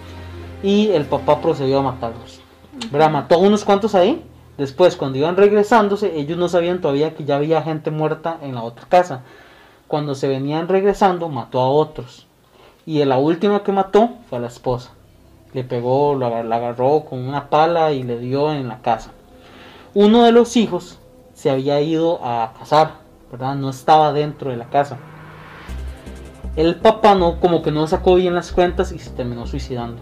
[0.62, 2.40] y el papá procedió a matarlos.
[2.90, 3.10] ¿verdad?
[3.10, 4.22] Mató a unos cuantos ahí.
[4.58, 8.62] Después, cuando iban regresándose, ellos no sabían todavía que ya había gente muerta en la
[8.62, 9.22] otra casa.
[9.86, 12.26] Cuando se venían regresando, mató a otros.
[12.86, 14.92] Y la última que mató fue a la esposa.
[15.52, 19.12] Le pegó, la agarró con una pala y le dio en la casa.
[19.92, 20.98] Uno de los hijos
[21.34, 23.06] se había ido a casar
[23.56, 24.98] no estaba dentro de la casa.
[26.56, 30.00] El papá no, como que no sacó bien las cuentas y se terminó suicidando.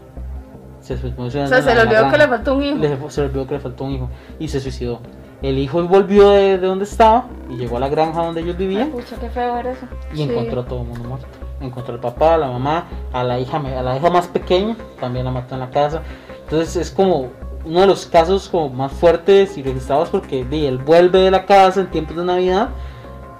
[0.80, 3.10] Se, o sea, se le olvidó que le faltó un hijo.
[3.10, 5.00] se le olvidó que le faltó un hijo y se suicidó.
[5.42, 8.92] El hijo volvió de, donde estaba y llegó a la granja donde ellos vivían.
[8.92, 9.86] qué feo era eso.
[10.14, 11.26] Y encontró a todo el mundo muerto.
[11.60, 15.24] Encontró al papá, a la mamá, a la hija, a la hija más pequeña, también
[15.24, 16.02] la mató en la casa.
[16.44, 17.30] Entonces es como
[17.64, 21.80] uno de los casos como más fuertes y registrados porque él vuelve de la casa
[21.80, 22.68] en tiempos de Navidad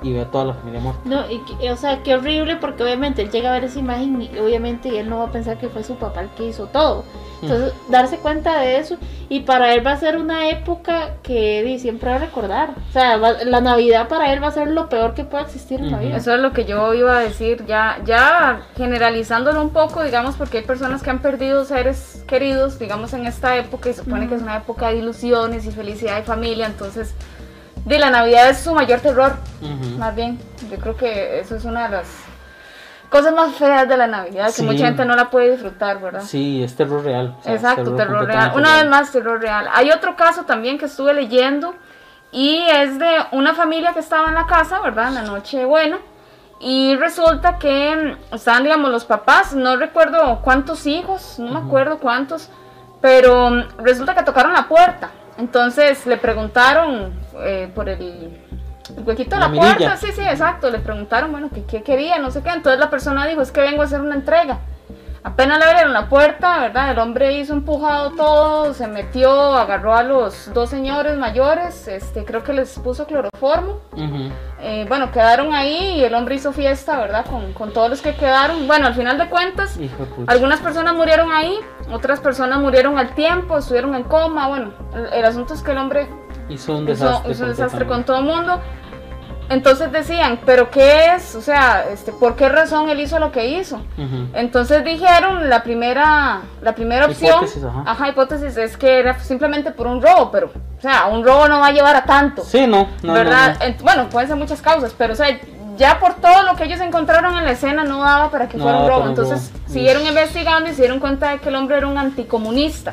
[0.04, 1.00] y ve a toda la familia muerta.
[1.04, 4.38] No, y, o sea, qué horrible porque obviamente él llega a ver esa imagen y
[4.38, 7.04] obviamente él no va a pensar que fue su papá el que hizo todo.
[7.42, 8.96] Entonces, darse cuenta de eso
[9.28, 12.70] y para él va a ser una época que siempre va a recordar.
[12.88, 15.90] O sea, la Navidad para él va a ser lo peor que pueda existir en
[15.90, 16.16] la vida.
[16.16, 20.58] Eso es lo que yo iba a decir, ya, ya generalizándolo un poco, digamos, porque
[20.58, 24.36] hay personas que han perdido seres queridos, digamos, en esta época y se supone que
[24.36, 27.14] es una época de ilusiones y felicidad y familia, entonces
[27.84, 29.36] de la Navidad es su mayor terror,
[29.98, 30.40] más bien.
[30.70, 32.06] Yo creo que eso es una de las
[33.10, 36.22] cosas más feas de la Navidad, que mucha gente no la puede disfrutar, ¿verdad?
[36.22, 37.36] Sí, es terror real.
[37.44, 38.52] Exacto, terror, real.
[38.56, 39.68] Una vez más, terror real.
[39.72, 41.74] Hay otro caso también que estuve leyendo
[42.32, 45.08] y es de una familia que estaba en la casa, ¿verdad?
[45.08, 45.98] En la noche buena.
[46.58, 52.48] Y resulta que estaban, digamos, los papás, no recuerdo cuántos hijos, no me acuerdo cuántos,
[53.00, 55.10] pero resulta que tocaron la puerta.
[55.36, 58.40] Entonces le preguntaron eh, por el,
[59.04, 62.42] huequito de la, puerta, sí, sí, exacto, le preguntaron, bueno, ¿qué, qué quería, no sé
[62.42, 62.50] qué.
[62.50, 64.60] Entonces la persona dijo, es que vengo a hacer una entrega.
[65.26, 66.90] Apenas le abrieron la puerta, ¿verdad?
[66.90, 72.44] El hombre hizo empujado todo, se metió, agarró a los dos señores mayores, este, creo
[72.44, 73.78] que les puso cloroformo.
[74.60, 77.24] Eh, bueno, quedaron ahí y el hombre hizo fiesta, ¿verdad?
[77.24, 78.66] Con, con todos los que quedaron.
[78.66, 79.78] Bueno, al final de cuentas,
[80.26, 81.58] algunas personas murieron ahí,
[81.90, 84.48] otras personas murieron al tiempo, estuvieron en coma.
[84.48, 84.74] Bueno,
[85.10, 86.06] el, asunto es que el hombre
[86.48, 88.61] hizo un desastre, hizo un desastre con todo el mundo.
[89.50, 91.35] Entonces decían, ¿pero qué es?
[91.35, 93.78] O sea, este, ¿por qué razón él hizo lo que hizo?
[94.33, 98.09] Entonces dijeron, la primera, la primera opción, hipótesis, ajá.
[98.09, 101.66] hipótesis es que era simplemente por un robo, pero, o sea, un robo no va
[101.66, 102.42] a llevar a tanto.
[102.42, 103.59] Sí, no, no ¿verdad?
[103.83, 105.38] bueno, pueden ser muchas causas, pero, o sea,
[105.76, 108.78] ya por todo lo que ellos encontraron en la escena no daba para que fuera
[108.78, 109.09] un robo.
[109.09, 112.92] Entonces siguieron investigando y se dieron cuenta de que el hombre era un anticomunista.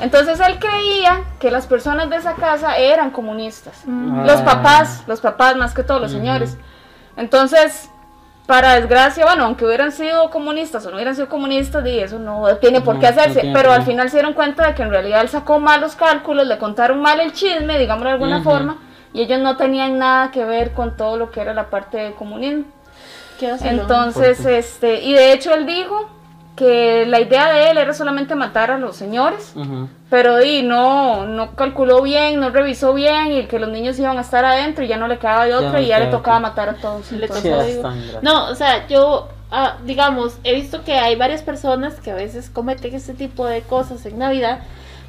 [0.00, 3.82] Entonces él creía que las personas de esa casa eran comunistas.
[3.84, 4.26] Mm.
[4.26, 6.56] Los papás, los papás más que todos los señores.
[7.16, 7.88] Entonces,
[8.46, 12.44] para desgracia, bueno, aunque hubieran sido comunistas o no hubieran sido comunistas, y eso no
[12.56, 15.28] tiene por qué hacerse, pero al final se dieron cuenta de que en realidad él
[15.28, 18.78] sacó malos cálculos, le contaron mal el chisme, digamos de alguna forma,
[19.14, 22.14] y ellos no tenían nada que ver con todo lo que era la parte del
[22.14, 22.64] comunismo.
[23.40, 26.10] Entonces, este, y de hecho él dijo
[26.56, 29.54] que la idea de él era solamente matar a los señores,
[30.08, 34.20] pero y no, no calculó bien, no revisó bien y que los niños iban a
[34.20, 36.74] estar adentro y ya no le quedaba de otra y ya le tocaba matar a
[36.74, 37.10] todos.
[38.22, 42.50] no, o sea, yo, ah, digamos, he visto que hay varias personas que a veces
[42.50, 44.60] cometen este tipo de cosas en Navidad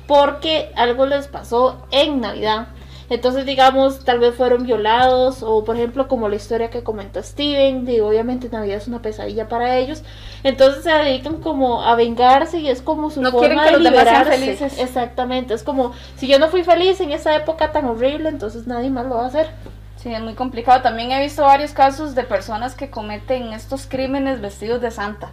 [0.07, 2.67] porque algo les pasó en Navidad.
[3.09, 7.85] Entonces, digamos, tal vez fueron violados o, por ejemplo, como la historia que comenta Steven,
[7.85, 10.03] digo, obviamente Navidad es una pesadilla para ellos.
[10.43, 14.03] Entonces se dedican como a vengarse y es como su no quieren que los demás
[14.03, 14.79] sean felices.
[14.79, 18.89] Exactamente, es como si yo no fui feliz en esa época tan horrible, entonces nadie
[18.89, 19.49] más lo va a hacer.
[19.97, 20.81] Sí, es muy complicado.
[20.81, 25.31] También he visto varios casos de personas que cometen estos crímenes vestidos de santa.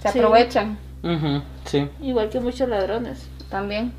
[0.00, 0.78] Se aprovechan.
[1.64, 1.88] sí.
[2.00, 3.28] Igual que muchos ladrones.
[3.48, 3.92] También.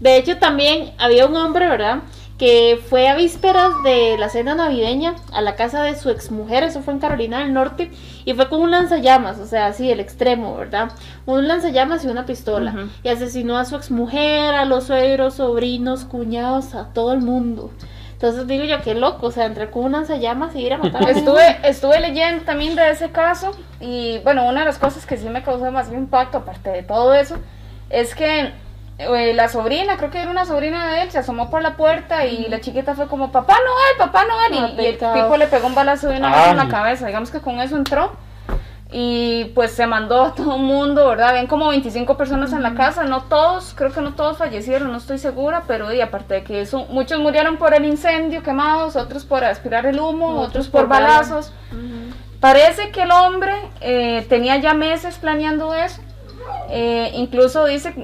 [0.00, 2.00] De hecho, también había un hombre, ¿verdad?
[2.38, 6.82] Que fue a vísperas de la cena navideña a la casa de su exmujer, eso
[6.82, 7.92] fue en Carolina del Norte,
[8.24, 10.90] y fue con un lanzallamas, o sea, así el extremo, ¿verdad?
[11.26, 12.88] Un lanzallamas y una pistola.
[13.04, 17.70] Y asesinó a su exmujer, a los suegros, sobrinos, cuñados, a todo el mundo.
[18.14, 21.06] Entonces digo yo, qué loco, o sea, entré con un lanzallamas y ir a matar
[21.06, 25.16] a estuve, estuve leyendo también de ese caso, y bueno, una de las cosas que
[25.16, 27.36] sí me causó más impacto, aparte de todo eso,
[27.90, 28.52] es que
[28.98, 32.26] eh, la sobrina, creo que era una sobrina de él, se asomó por la puerta
[32.26, 35.74] y la chiquita fue como, papá Noel, papá Noel, y, el tipo le pegó un
[35.74, 38.12] balazo de una vez en la cabeza, digamos que con eso entró
[38.92, 41.30] y pues se mandó a todo el mundo, ¿verdad?
[41.30, 44.98] Habían como 25 personas en la casa, no todos, creo que no todos fallecieron, no
[44.98, 49.24] estoy segura, pero y aparte de que eso, muchos murieron por el incendio quemados, otros
[49.24, 51.52] por aspirar el humo, otros, por, balazos.
[52.38, 56.00] Parece que el hombre eh, tenía ya meses planeando eso
[56.68, 57.94] eh, incluso dice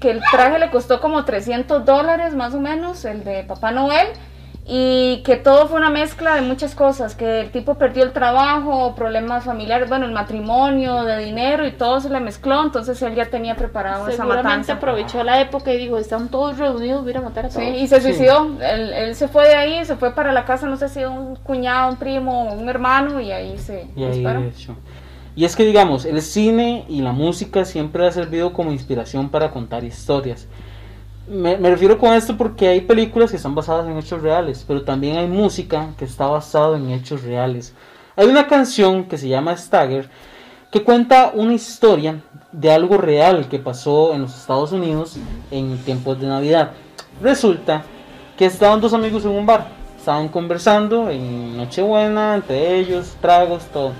[0.00, 4.08] que el traje le costó como 300 dólares más o menos, el de Papá Noel,
[4.70, 8.94] y que todo fue una mezcla de muchas cosas, que el tipo perdió el trabajo,
[8.94, 13.24] problemas familiares, bueno, el matrimonio, de dinero y todo se le mezcló, entonces él ya
[13.30, 14.74] tenía preparado esa matanza.
[14.74, 17.62] aprovechó la época y dijo, están todos reunidos, voy a matar a todos.
[17.62, 20.76] Sí, y se suicidó, él, se fue de ahí, se fue para la casa, no
[20.76, 24.42] sé si un cuñado, un primo, un hermano, y ahí se disparó.
[25.38, 29.52] Y es que digamos, el cine y la música siempre ha servido como inspiración para
[29.52, 30.48] contar historias.
[31.28, 35.16] Me, refiero con esto porque hay películas que están basadas en hechos reales, pero también
[35.16, 37.72] hay música que está basada en hechos reales.
[38.16, 40.10] Hay una canción que se llama Stagger
[40.72, 42.20] que cuenta una historia
[42.50, 45.18] de algo real que pasó en los Estados Unidos
[45.52, 46.72] en tiempos de Navidad.
[47.22, 47.84] Resulta
[48.36, 53.92] que estaban dos amigos en un bar, estaban conversando en Nochebuena, entre ellos, tragos, todo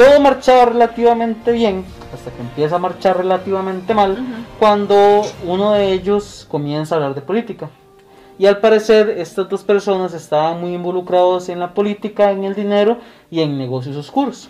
[0.00, 1.84] todo marchaba relativamente bien,
[2.14, 4.16] hasta que empieza a marchar relativamente mal,
[4.58, 7.68] cuando uno de ellos comienza a hablar de política.
[8.38, 12.96] Y al parecer estas dos personas estaban muy involucrados en la política, en el dinero
[13.30, 14.48] y en negocios oscuros.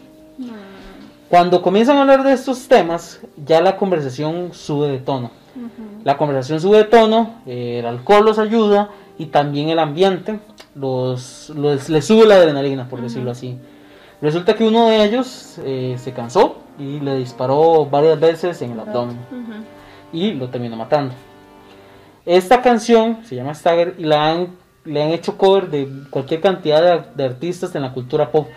[1.29, 5.33] Cuando comienzan a hablar de estos temas, ya la conversación sube de tono.
[6.05, 10.39] La conversación sube de tono, el alcohol los ayuda y también el ambiente
[10.77, 13.59] los, les sube la adrenalina, por decirlo así.
[14.23, 18.81] Resulta que uno de ellos eh, se cansó y le disparó varias veces en el
[18.81, 19.19] abdomen
[20.13, 21.15] y lo terminó matando.
[22.27, 24.49] Esta canción se llama Stagger y la han,
[24.85, 28.49] le han hecho cover de cualquier cantidad de, artistas en la cultura pop.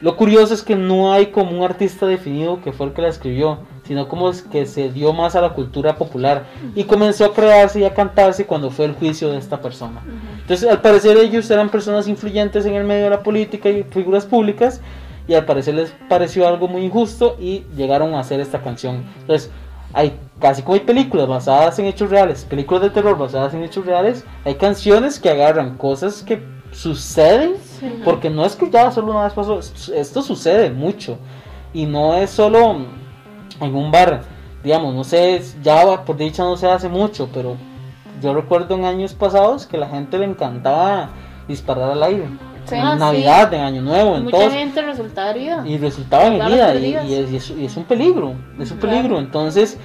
[0.00, 3.08] Lo curioso es que no hay como un artista definido que fue el que la
[3.08, 6.44] escribió, sino como es que se dio más a la cultura popular
[6.76, 10.02] y comenzó a crearse y a cantarse cuando fue el juicio de esta persona.
[10.40, 14.24] Entonces, al parecer ellos eran personas influyentes en el medio de la política y figuras
[14.24, 14.80] públicas
[15.26, 19.04] y al parecer les pareció algo muy injusto y llegaron a hacer esta canción.
[19.20, 19.50] Entonces,
[19.92, 23.84] hay casi como hay películas basadas en hechos reales, películas de terror basadas en hechos
[23.84, 26.40] reales, hay canciones que agarran cosas que
[26.72, 27.54] suceden,
[28.04, 31.18] porque no es que ya solo una vez pasó, esto sucede mucho
[31.72, 32.76] y no es solo
[33.60, 34.22] en un bar,
[34.62, 37.56] digamos, no sé, ya por dicha no se hace mucho, pero
[38.20, 41.10] yo recuerdo en años pasados que la gente le encantaba
[41.46, 42.24] disparar al aire.
[42.70, 45.64] en ah, Navidad, en Año Nuevo, en Mucha gente resultaba herida.
[45.66, 49.18] Y resultaba en herida, y, y, es, y, es, un peligro, es un peligro.
[49.18, 49.78] Entonces,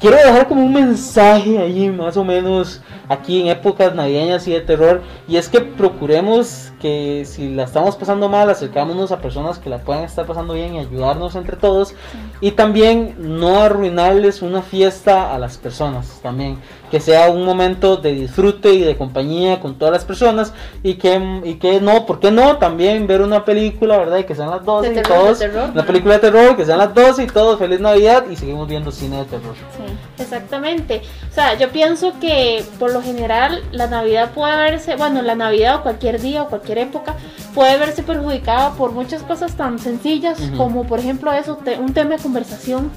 [0.00, 4.60] quiero dejar como un mensaje ahí, más o menos, aquí en épocas navideñas y de
[4.60, 9.70] terror, y es que procuremos que si la estamos pasando mal, acercámonos a personas que
[9.70, 11.94] la puedan estar pasando bien y ayudarnos entre todos,
[12.40, 16.58] y también no arruinarles una fiesta a las personas, también
[16.90, 21.40] que sea un momento de disfrute y de compañía con todas las personas, y que,
[21.44, 22.58] y que no, ¿por qué no?
[22.58, 24.18] También ver una película, ¿verdad?
[24.18, 25.40] Y que sean las 12 y todos,
[25.72, 28.90] una película de terror, que sean las 12 y todos, feliz Navidad, y seguimos viendo
[28.90, 29.54] cine de terror.
[29.54, 31.02] Sí, exactamente.
[31.30, 35.76] O sea, yo pienso que por lo general la Navidad puede verse, bueno, la Navidad
[35.76, 37.14] o cualquier día o cualquier época
[37.54, 42.22] puede verse perjudicada por muchas cosas tan sencillas como por ejemplo eso, un tema de
[42.22, 42.90] conversación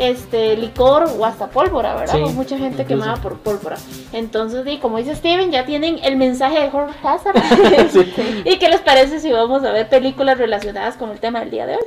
[0.00, 2.18] este licor o hasta pólvora, ¿verdad?
[2.30, 3.76] mucha gente quemada por pólvora.
[4.12, 7.36] Entonces, y como dice Steven, ya tienen el mensaje de Horror Hazard.
[8.46, 11.66] ¿Y qué les parece si vamos a ver películas relacionadas con el tema del día
[11.66, 11.84] de hoy?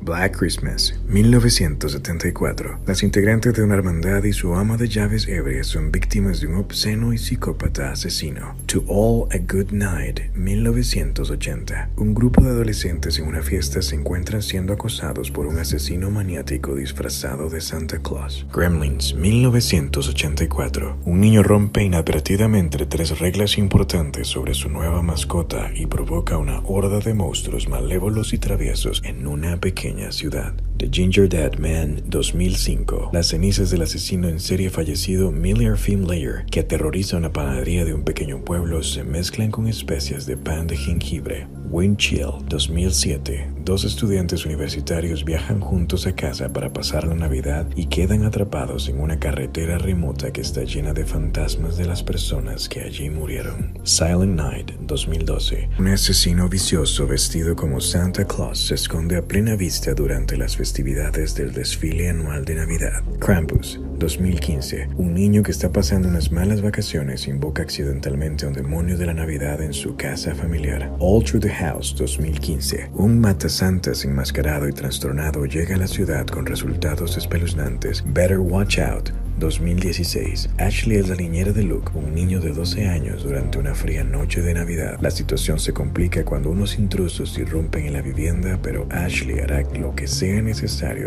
[0.00, 2.80] Black Christmas, 1974.
[2.86, 6.56] Las integrantes de una hermandad y su ama de llaves ebria son víctimas de un
[6.56, 8.56] obsceno y psicópata asesino.
[8.66, 11.90] To All a Good Night, 1980.
[11.96, 16.74] Un grupo de adolescentes en una fiesta se encuentran siendo acosados por un asesino maniático
[16.74, 18.46] disfrazado de Santa Claus.
[18.52, 20.98] Gremlins, 1984.
[21.04, 27.00] Un niño rompe inadvertidamente tres reglas importantes sobre su nueva mascota y provoca una horda
[27.00, 30.54] de monstruos malévolos y traviesos en una pequeña ciudad.
[30.84, 33.08] The Ginger Dead Man 2005.
[33.14, 38.04] Las cenizas del asesino en serie fallecido Miller Layer, que aterroriza una panadería de un
[38.04, 41.46] pequeño pueblo, se mezclan con especias de pan de jengibre.
[41.70, 43.50] Wind Chill 2007.
[43.64, 49.00] Dos estudiantes universitarios viajan juntos a casa para pasar la Navidad y quedan atrapados en
[49.00, 53.78] una carretera remota que está llena de fantasmas de las personas que allí murieron.
[53.84, 55.70] Silent Night 2012.
[55.78, 60.73] Un asesino vicioso vestido como Santa Claus se esconde a plena vista durante las festividades
[60.74, 63.04] del desfile anual de Navidad.
[63.20, 64.88] Krampus 2015.
[64.96, 69.14] Un niño que está pasando unas malas vacaciones invoca accidentalmente a un demonio de la
[69.14, 70.92] Navidad en su casa familiar.
[70.98, 72.90] All Through the House 2015.
[72.94, 78.02] Un matasantas enmascarado y trastornado llega a la ciudad con resultados espeluznantes.
[78.12, 80.50] Better Watch Out 2016.
[80.58, 84.42] Ashley es la niñera de Luke, un niño de 12 años, durante una fría noche
[84.42, 84.98] de Navidad.
[85.00, 89.94] La situación se complica cuando unos intrusos irrumpen en la vivienda, pero Ashley hará lo
[89.94, 90.63] que sea necesario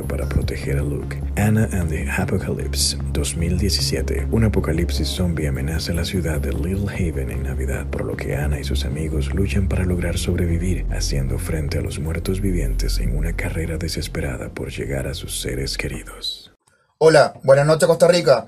[0.08, 1.18] para proteger a Luke.
[1.36, 4.28] Anna and the Apocalypse 2017.
[4.32, 8.60] Un apocalipsis zombie amenaza la ciudad de Little Haven en Navidad, por lo que Anna
[8.60, 13.34] y sus amigos luchan para lograr sobrevivir, haciendo frente a los muertos vivientes en una
[13.34, 16.52] carrera desesperada por llegar a sus seres queridos.
[17.00, 18.46] Hola, buenas noches Costa Rica.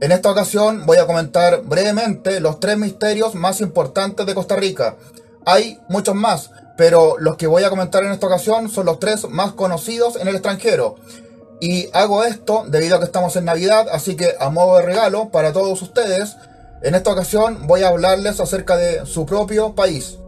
[0.00, 4.96] En esta ocasión voy a comentar brevemente los tres misterios más importantes de Costa Rica.
[5.44, 9.28] Hay muchos más, pero los que voy a comentar en esta ocasión son los tres
[9.28, 10.96] más conocidos en el extranjero.
[11.60, 15.30] Y hago esto debido a que estamos en Navidad, así que a modo de regalo
[15.30, 16.36] para todos ustedes,
[16.82, 20.18] en esta ocasión voy a hablarles acerca de su propio país.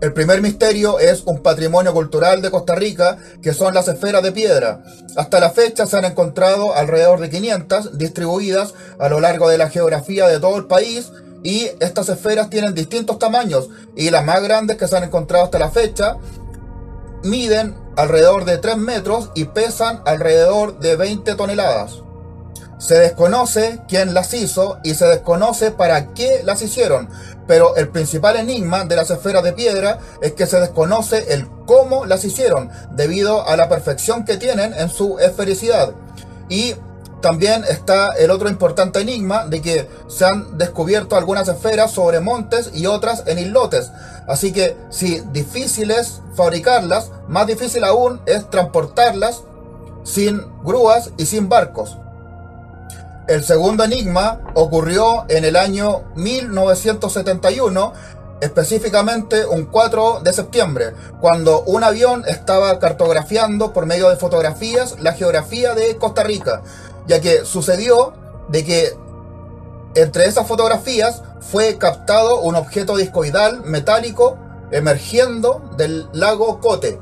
[0.00, 4.32] El primer misterio es un patrimonio cultural de Costa Rica, que son las esferas de
[4.32, 4.82] piedra.
[5.14, 9.68] Hasta la fecha se han encontrado alrededor de 500 distribuidas a lo largo de la
[9.68, 11.12] geografía de todo el país
[11.42, 15.58] y estas esferas tienen distintos tamaños y las más grandes que se han encontrado hasta
[15.58, 16.16] la fecha
[17.22, 22.02] miden alrededor de 3 metros y pesan alrededor de 20 toneladas.
[22.78, 27.10] Se desconoce quién las hizo y se desconoce para qué las hicieron,
[27.46, 32.06] pero el principal enigma de las esferas de piedra es que se desconoce el cómo
[32.06, 35.92] las hicieron, debido a la perfección que tienen en su esfericidad.
[36.48, 36.74] Y
[37.20, 42.70] también está el otro importante enigma de que se han descubierto algunas esferas sobre montes
[42.74, 43.90] y otras en islotes.
[44.26, 49.42] Así que si difícil es fabricarlas, más difícil aún es transportarlas
[50.04, 51.96] sin grúas y sin barcos.
[53.28, 57.92] El segundo enigma ocurrió en el año 1971,
[58.40, 65.12] específicamente un 4 de septiembre, cuando un avión estaba cartografiando por medio de fotografías la
[65.12, 66.62] geografía de Costa Rica,
[67.10, 68.12] ya que sucedió
[68.48, 68.96] de que
[69.96, 74.38] entre esas fotografías fue captado un objeto discoidal metálico
[74.70, 77.00] emergiendo del lago Cote.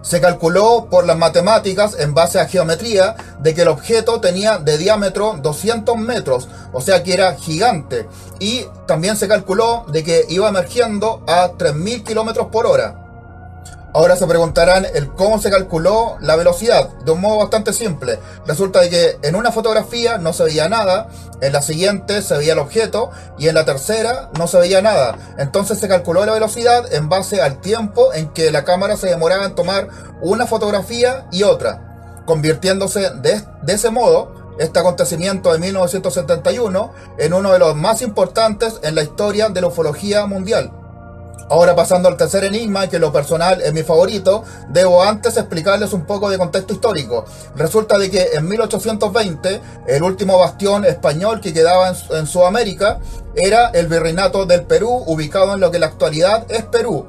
[0.00, 4.78] Se calculó por las matemáticas en base a geometría de que el objeto tenía de
[4.78, 8.06] diámetro 200 metros, o sea que era gigante.
[8.38, 13.05] Y también se calculó de que iba emergiendo a 3.000 kilómetros por hora.
[13.96, 18.18] Ahora se preguntarán el cómo se calculó la velocidad, de un modo bastante simple.
[18.46, 21.08] Resulta que en una fotografía no se veía nada,
[21.40, 25.16] en la siguiente se veía el objeto y en la tercera no se veía nada.
[25.38, 29.46] Entonces se calculó la velocidad en base al tiempo en que la cámara se demoraba
[29.46, 29.88] en tomar
[30.20, 37.58] una fotografía y otra, convirtiéndose de ese modo este acontecimiento de 1971 en uno de
[37.60, 40.70] los más importantes en la historia de la ufología mundial.
[41.48, 46.04] Ahora pasando al tercer enigma, que lo personal es mi favorito, debo antes explicarles un
[46.04, 47.24] poco de contexto histórico.
[47.54, 52.98] Resulta de que en 1820 el último bastión español que quedaba en, Sudamérica
[53.36, 57.06] era el virreinato del Perú, ubicado en lo que en la actualidad es Perú.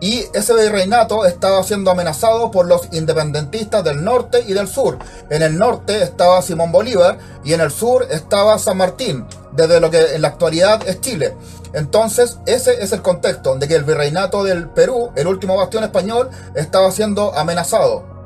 [0.00, 4.98] Y ese virreinato estaba siendo amenazado por los independentistas del norte y del sur.
[5.30, 9.90] En el norte estaba Simón Bolívar y en el sur estaba San Martín, desde lo
[9.90, 11.34] que en la actualidad es Chile.
[11.72, 16.30] Entonces, ese es el contexto de que el virreinato del Perú, el último bastión español,
[16.54, 18.18] estaba siendo amenazado.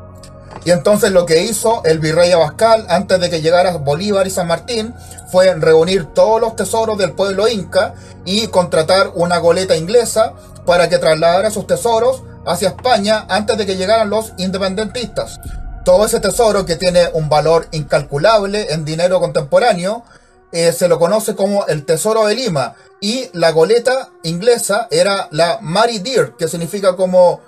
[0.64, 4.46] Y entonces lo que hizo el virrey Abascal antes de que llegara Bolívar y San
[4.46, 4.94] Martín
[5.30, 10.34] fue reunir todos los tesoros del pueblo inca y contratar una goleta inglesa
[10.64, 15.40] para que trasladara sus tesoros hacia España antes de que llegaran los independentistas.
[15.84, 20.04] Todo ese tesoro que tiene un valor incalculable en dinero contemporáneo
[20.52, 25.58] eh, se lo conoce como el Tesoro de Lima y la goleta inglesa era la
[25.62, 27.40] Mary Dear, que significa como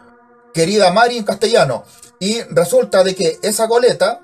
[0.52, 1.84] querida Mary en castellano.
[2.18, 4.20] Y resulta de que esa goleta,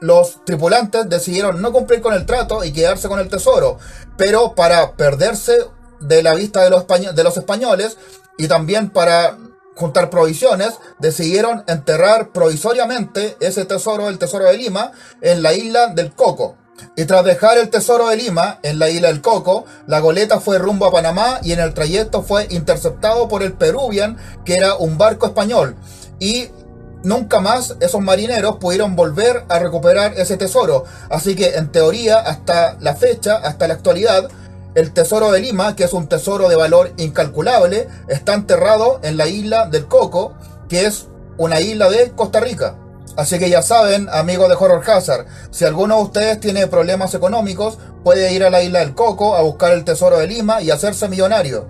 [0.00, 3.78] los tripulantes decidieron no cumplir con el trato y quedarse con el tesoro,
[4.16, 5.66] pero para perderse
[6.00, 7.98] de la vista de los, de los españoles
[8.38, 9.36] y también para
[9.74, 16.12] juntar provisiones, decidieron enterrar provisoriamente ese tesoro, el tesoro de Lima, en la isla del
[16.12, 16.56] Coco.
[16.96, 20.58] Y tras dejar el tesoro de Lima en la isla del Coco, la goleta fue
[20.58, 24.98] rumbo a Panamá y en el trayecto fue interceptado por el Peruvian, que era un
[24.98, 25.76] barco español.
[26.18, 26.48] Y
[27.02, 30.84] nunca más esos marineros pudieron volver a recuperar ese tesoro.
[31.10, 34.28] Así que en teoría, hasta la fecha, hasta la actualidad,
[34.74, 39.26] el tesoro de Lima, que es un tesoro de valor incalculable, está enterrado en la
[39.26, 40.34] isla del Coco,
[40.68, 41.06] que es
[41.36, 42.76] una isla de Costa Rica.
[43.18, 47.76] Así que ya saben, amigos de Horror Hazard, si alguno de ustedes tiene problemas económicos,
[48.04, 51.08] puede ir a la isla del Coco a buscar el tesoro de Lima y hacerse
[51.08, 51.66] millonario.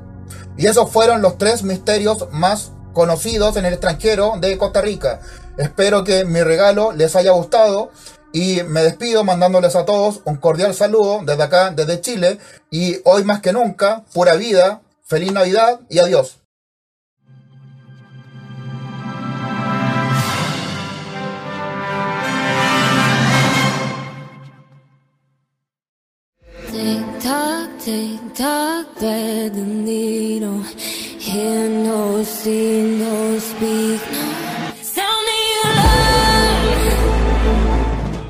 [0.59, 5.21] Y esos fueron los tres misterios más conocidos en el extranjero de Costa Rica.
[5.57, 7.93] Espero que mi regalo les haya gustado
[8.31, 12.39] y me despido mandándoles a todos un cordial saludo desde acá, desde Chile
[12.71, 16.41] y hoy más que nunca, pura vida, feliz Navidad y adiós.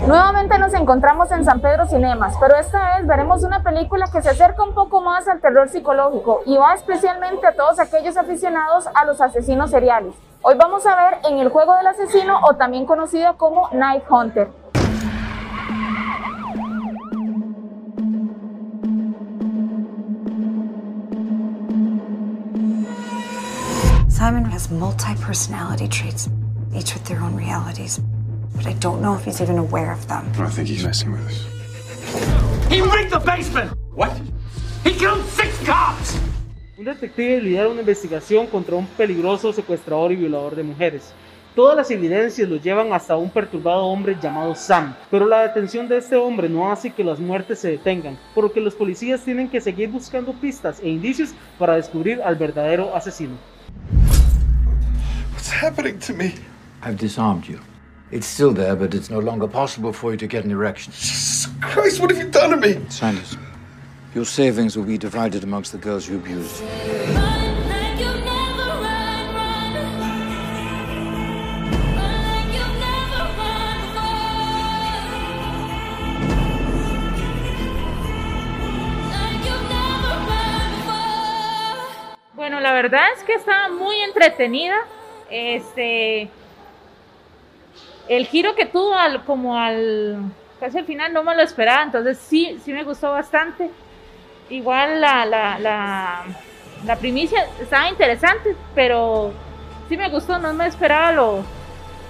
[0.06, 4.28] Nuevamente nos encontramos en San Pedro Cinemas, pero esta vez veremos una película que se
[4.28, 9.06] acerca un poco más al terror psicológico y va especialmente a todos aquellos aficionados a
[9.06, 10.14] los asesinos seriales.
[10.42, 14.48] Hoy vamos a ver en El Juego del Asesino o también conocido como Night Hunter.
[24.18, 26.28] Simon has multi personality traits,
[26.74, 28.00] each with their own realities.
[28.56, 30.26] But I don't know if he's even aware of them.
[30.40, 31.46] I think he's messing with us.
[32.68, 33.78] He rigged the basement!
[33.94, 34.10] What?
[34.82, 36.18] He killed six cops!
[36.76, 41.12] Un detective lidera una investigación contra un peligroso secuestrador y violador de mujeres.
[41.54, 45.98] Todas las evidencias lo llevan hasta un perturbado hombre llamado Sam, pero la detención de
[45.98, 49.48] este hombre no hace que las muertes se detengan, por lo que los policías tienen
[49.48, 53.36] que seguir buscando pistas e indicios para descubrir al verdadero asesino.
[55.48, 56.34] What's happening to me?
[56.82, 57.58] I've disarmed you.
[58.10, 60.92] It's still there, but it's no longer possible for you to get an erection.
[60.92, 62.78] Jesus Christ, what have you done to me?
[62.90, 63.34] Silence.
[64.14, 66.62] Your savings will be divided amongst the girls you abused.
[82.36, 84.76] Bueno, la verdad es que estaba muy entretenida.
[85.30, 86.28] Este,
[88.08, 90.18] el giro que tuvo al, como al
[90.60, 93.70] casi al final no me lo esperaba, entonces sí, sí me gustó bastante.
[94.50, 96.24] Igual la, la,
[96.84, 99.32] la primicia estaba interesante, pero
[99.88, 101.42] sí me gustó, no me esperaba lo,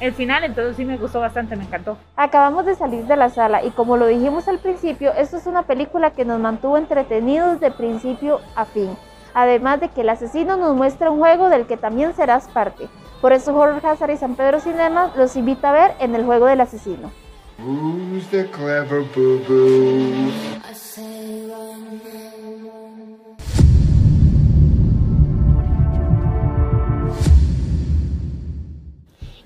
[0.00, 1.98] el final, entonces sí me gustó bastante, me encantó.
[2.16, 5.64] Acabamos de salir de la sala y como lo dijimos al principio, esto es una
[5.64, 8.96] película que nos mantuvo entretenidos de principio a fin.
[9.34, 12.88] Además de que el asesino nos muestra un juego del que también serás parte.
[13.20, 16.46] Por eso Horror Hazard y San Pedro Cinema los invita a ver en el juego
[16.46, 17.10] del asesino.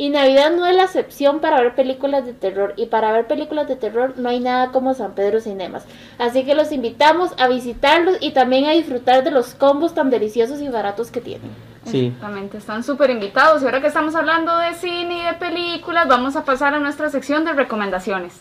[0.02, 2.74] Y Navidad no es la excepción para ver películas de terror.
[2.76, 5.86] Y para ver películas de terror no hay nada como San Pedro Cinemas.
[6.18, 10.60] Así que los invitamos a visitarlos y también a disfrutar de los combos tan deliciosos
[10.60, 11.52] y baratos que tienen.
[11.84, 12.06] Sí.
[12.06, 13.62] Exactamente, están súper invitados.
[13.62, 17.08] Y ahora que estamos hablando de cine y de películas, vamos a pasar a nuestra
[17.08, 18.40] sección de recomendaciones.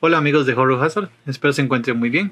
[0.00, 2.30] Hola amigos de Horror Hazard, espero se encuentren muy bien.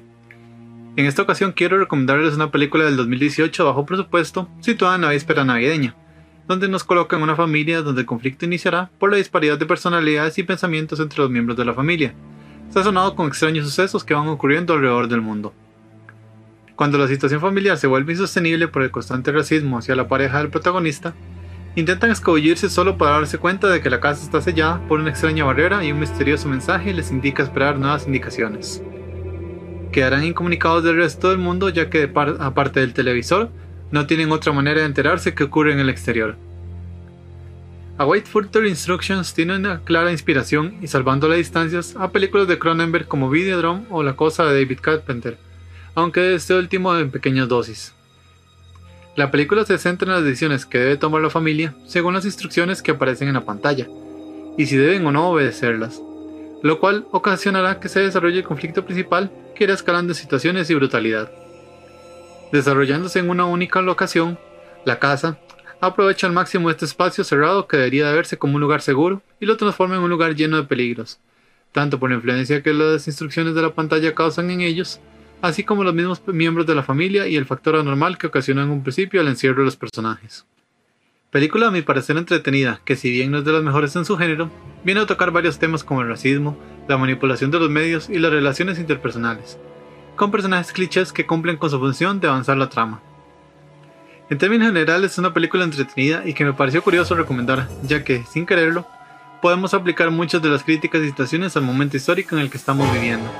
[0.95, 5.43] En esta ocasión quiero recomendarles una película del 2018 bajo presupuesto, situada en la víspera
[5.43, 5.95] navideña
[6.47, 10.43] donde nos colocan una familia donde el conflicto iniciará por la disparidad de personalidades y
[10.43, 12.13] pensamientos entre los miembros de la familia,
[12.69, 15.53] sazonado con extraños sucesos que van ocurriendo alrededor del mundo.
[16.75, 20.49] Cuando la situación familiar se vuelve insostenible por el constante racismo hacia la pareja del
[20.49, 21.15] protagonista,
[21.75, 25.43] intentan escabullirse solo para darse cuenta de que la casa está sellada por una extraña
[25.43, 28.81] barrera y un misterioso mensaje les indica esperar nuevas indicaciones.
[29.91, 33.49] Quedarán incomunicados del resto del mundo ya que aparte del televisor,
[33.91, 36.35] no tienen otra manera de enterarse que ocurre en el exterior.
[37.99, 43.07] Await Further Instructions tiene una clara inspiración y salvando las distancias a películas de Cronenberg
[43.07, 45.37] como Videodrome o La Cosa de David Carpenter,
[45.95, 47.93] aunque este último en pequeñas dosis.
[49.15, 52.83] La película se centra en las decisiones que debe tomar la familia según las instrucciones
[52.83, 53.87] que aparecen en la pantalla,
[54.59, 55.99] y si deben o no obedecerlas,
[56.61, 61.31] lo cual ocasionará que se desarrolle el conflicto principal que irá escalando situaciones y brutalidad.
[62.51, 64.39] Desarrollándose en una única locación,
[64.85, 65.37] la casa
[65.81, 69.45] aprovecha al máximo este espacio cerrado que debería de verse como un lugar seguro y
[69.45, 71.19] lo transforma en un lugar lleno de peligros,
[71.73, 75.01] tanto por la influencia que las instrucciones de la pantalla causan en ellos,
[75.41, 78.69] así como los mismos miembros de la familia y el factor anormal que ocasionó en
[78.69, 80.45] un principio el encierro de los personajes.
[81.29, 84.17] Película a mi parecer entretenida, que si bien no es de las mejores en su
[84.17, 84.49] género,
[84.85, 88.31] viene a tocar varios temas como el racismo, la manipulación de los medios y las
[88.31, 89.59] relaciones interpersonales,
[90.17, 92.99] con personajes clichés que cumplen con su función de avanzar la trama.
[94.29, 98.25] En términos generales es una película entretenida y que me pareció curioso recomendar, ya que,
[98.25, 98.85] sin quererlo,
[99.41, 102.91] podemos aplicar muchas de las críticas y situaciones al momento histórico en el que estamos
[102.91, 103.31] viviendo.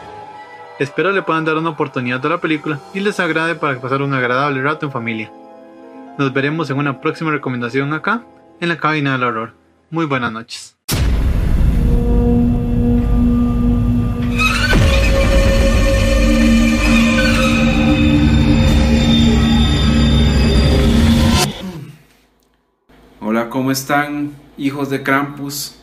[0.79, 4.13] Espero le puedan dar una oportunidad a la película y les agrade para pasar un
[4.13, 5.31] agradable rato en familia.
[6.17, 8.23] Nos veremos en una próxima recomendación acá,
[8.61, 9.53] en la cabina del horror.
[9.89, 10.76] Muy buenas noches.
[23.49, 25.75] ¿Cómo están, hijos de Krampus?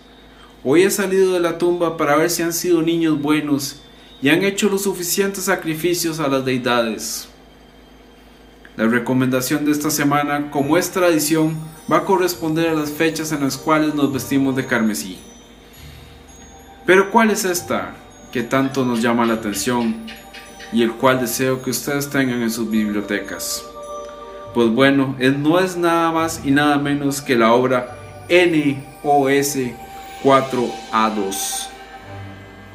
[0.62, 3.82] Hoy he salido de la tumba para ver si han sido niños buenos
[4.22, 7.28] y han hecho los suficientes sacrificios a las deidades.
[8.76, 11.56] La recomendación de esta semana, como es tradición,
[11.90, 15.18] va a corresponder a las fechas en las cuales nos vestimos de carmesí.
[16.86, 17.94] Pero ¿cuál es esta
[18.32, 20.06] que tanto nos llama la atención
[20.72, 23.64] y el cual deseo que ustedes tengan en sus bibliotecas?
[24.54, 27.98] Pues bueno, no es nada más y nada menos que la obra
[28.30, 29.58] NOS
[30.22, 31.68] 4A2.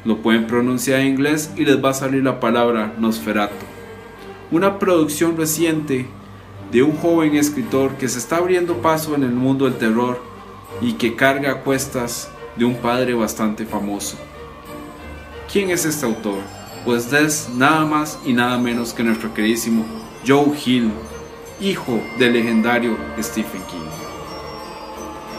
[0.04, 3.64] Lo pueden pronunciar en inglés y les va a salir la palabra Nosferatu.
[4.50, 6.06] Una producción reciente
[6.70, 10.22] de un joven escritor que se está abriendo paso en el mundo del terror
[10.82, 14.18] y que carga a cuestas de un padre bastante famoso.
[15.50, 16.40] ¿Quién es este autor?
[16.84, 19.84] Pues es nada más y nada menos que nuestro queridísimo
[20.26, 20.90] Joe Hill,
[21.60, 23.88] hijo del legendario Stephen King.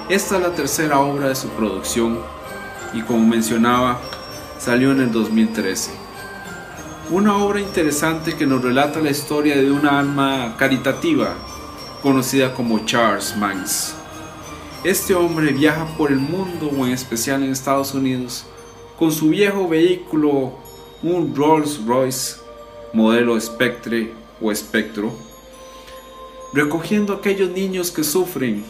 [0.09, 2.19] Esta es la tercera obra de su producción
[2.93, 3.99] y como mencionaba,
[4.59, 5.91] salió en el 2013.
[7.09, 11.33] Una obra interesante que nos relata la historia de una alma caritativa
[12.03, 13.95] conocida como Charles Manx.
[14.83, 18.45] Este hombre viaja por el mundo o en especial en Estados Unidos
[18.97, 20.53] con su viejo vehículo,
[21.01, 22.35] un Rolls Royce
[22.93, 25.11] modelo Spectre o Spectro,
[26.53, 28.63] recogiendo a aquellos niños que sufren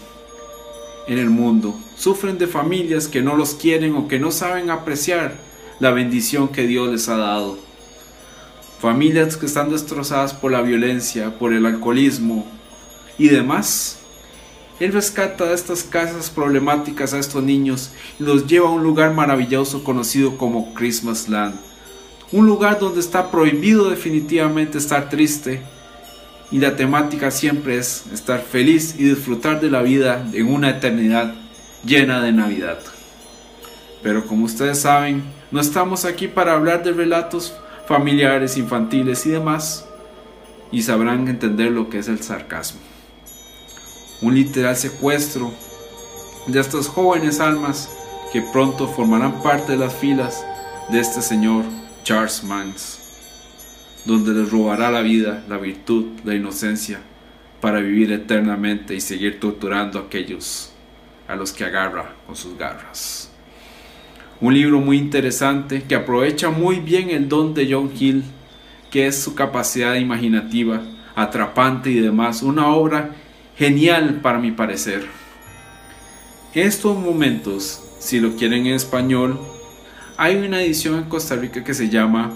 [1.07, 5.35] en el mundo, sufren de familias que no los quieren o que no saben apreciar
[5.79, 7.57] la bendición que Dios les ha dado.
[8.79, 12.45] Familias que están destrozadas por la violencia, por el alcoholismo
[13.17, 13.97] y demás.
[14.79, 19.13] Él rescata de estas casas problemáticas a estos niños y los lleva a un lugar
[19.13, 21.55] maravilloso conocido como Christmas Land.
[22.31, 25.61] Un lugar donde está prohibido definitivamente estar triste,
[26.51, 31.33] y la temática siempre es estar feliz y disfrutar de la vida en una eternidad
[31.85, 32.79] llena de Navidad.
[34.03, 37.53] Pero como ustedes saben, no estamos aquí para hablar de relatos
[37.87, 39.85] familiares, infantiles y demás,
[40.71, 42.79] y sabrán entender lo que es el sarcasmo.
[44.21, 45.51] Un literal secuestro
[46.47, 47.89] de estas jóvenes almas
[48.31, 50.45] que pronto formarán parte de las filas
[50.89, 51.63] de este señor
[52.03, 53.00] Charles Manx,
[54.05, 56.99] donde les robará la vida, la virtud, la inocencia,
[57.59, 60.71] para vivir eternamente y seguir torturando a aquellos
[61.27, 63.31] a los que agarra con sus garras.
[64.41, 68.23] Un libro muy interesante que aprovecha muy bien el don de John Hill,
[68.89, 70.81] que es su capacidad imaginativa,
[71.15, 72.41] atrapante y demás.
[72.41, 73.11] Una obra
[73.55, 75.05] genial para mi parecer.
[76.53, 79.39] Estos momentos, si lo quieren en español,
[80.17, 82.31] hay una edición en Costa Rica que se llama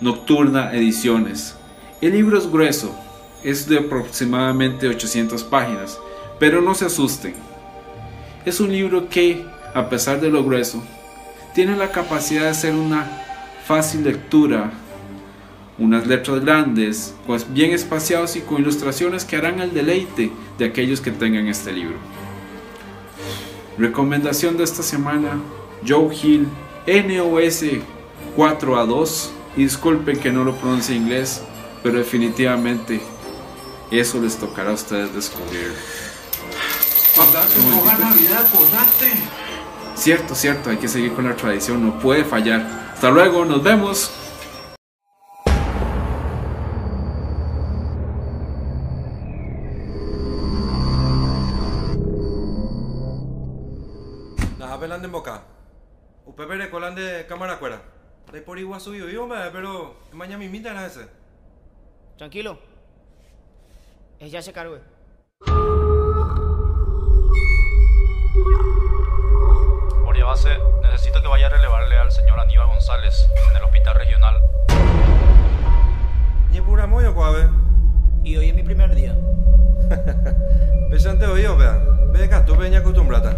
[0.00, 1.54] Nocturna Ediciones.
[2.00, 2.94] El libro es grueso,
[3.42, 5.98] es de aproximadamente 800 páginas,
[6.38, 7.34] pero no se asusten.
[8.44, 10.82] Es un libro que, a pesar de lo grueso,
[11.54, 13.06] tiene la capacidad de ser una
[13.66, 14.72] fácil lectura,
[15.78, 21.00] unas letras grandes, pues bien espaciados y con ilustraciones que harán el deleite de aquellos
[21.00, 21.96] que tengan este libro.
[23.78, 25.40] Recomendación de esta semana,
[25.86, 26.48] Joe Hill,
[26.86, 27.64] NOS
[28.36, 31.42] 4A2, y disculpen que no lo pronuncie en inglés,
[31.82, 33.00] pero definitivamente
[33.90, 35.74] eso les tocará a ustedes descubrir.
[38.00, 38.46] Navidad,
[39.94, 42.90] Cierto, cierto, hay que seguir con la tradición, no puede fallar.
[42.94, 44.10] Hasta luego, nos vemos.
[54.84, 55.42] pelando en boca.
[56.70, 57.73] Colan de cámara cuera.
[58.34, 61.06] De por igual subido yo, pero mañana mi mitad ese.
[62.18, 62.58] Tranquilo.
[64.18, 64.80] Ella se cargó.
[70.24, 70.48] base,
[70.82, 73.14] necesito que vaya a relevarle al señor Aníbal González
[73.50, 74.40] en el hospital regional.
[76.50, 77.48] Ni pura moyo, cuave.
[78.24, 79.14] Y hoy es mi primer día.
[80.90, 81.78] Pesante hoy, vea.
[82.12, 83.36] Ve acá, tú veña acostumbrada.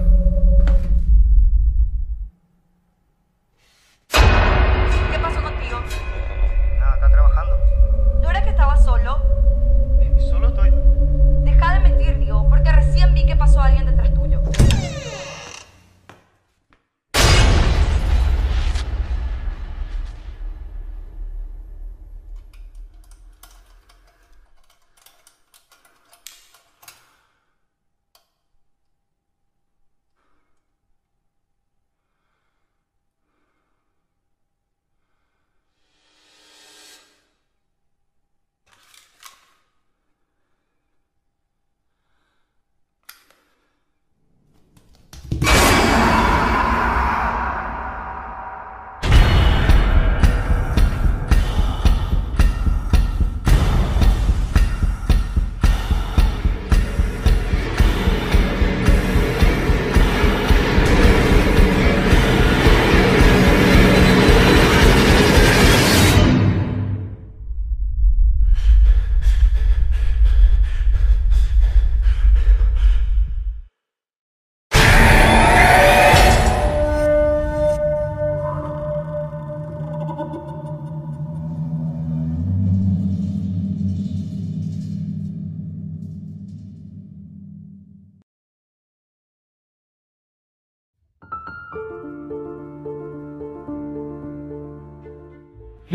[8.56, 9.18] ¿No era que estabas solo?
[10.30, 10.72] Solo estoy.
[11.42, 14.40] Deja de mentir, digo, porque recién vi que pasó alguien detrás tuyo.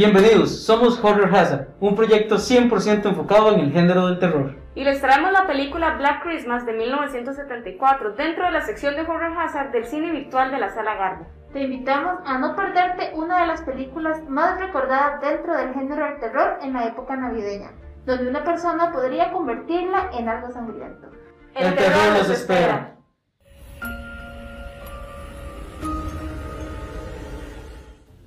[0.04, 4.56] Bienvenidos, somos Horror Hazard, un proyecto 100% enfocado en el género del terror.
[4.74, 9.38] Y les traemos la película Black Christmas de 1974 dentro de la sección de Horror
[9.38, 11.28] Hazard del cine virtual de la Sala Garbo.
[11.54, 16.20] Te invitamos a no perderte una de las películas más recordadas dentro del género del
[16.20, 17.70] terror en la época navideña,
[18.04, 21.10] donde una persona podría convertirla en algo sangriento.
[21.54, 22.96] El, terror nos espera.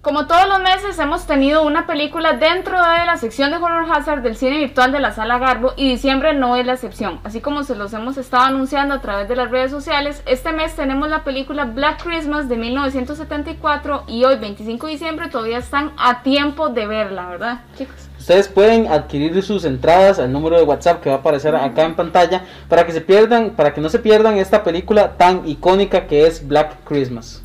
[0.05, 4.21] Como todos los meses hemos tenido una película dentro de la sección de Horror Hazard
[4.21, 7.21] del cine virtual de la Sala Garbo y diciembre no es la excepción.
[7.25, 10.77] Así como se los hemos estado anunciando a través de las redes sociales, este mes
[10.77, 16.23] tenemos la película Black Christmas de 1974 y hoy 25 de diciembre todavía están a
[16.23, 17.97] tiempo de verla, ¿verdad chicos?
[18.19, 21.97] Ustedes pueden adquirir sus entradas al número de WhatsApp que va a aparecer acá en
[21.97, 26.27] pantalla para que se pierdan, para que no se pierdan esta película tan icónica que
[26.27, 27.44] es Black Christmas.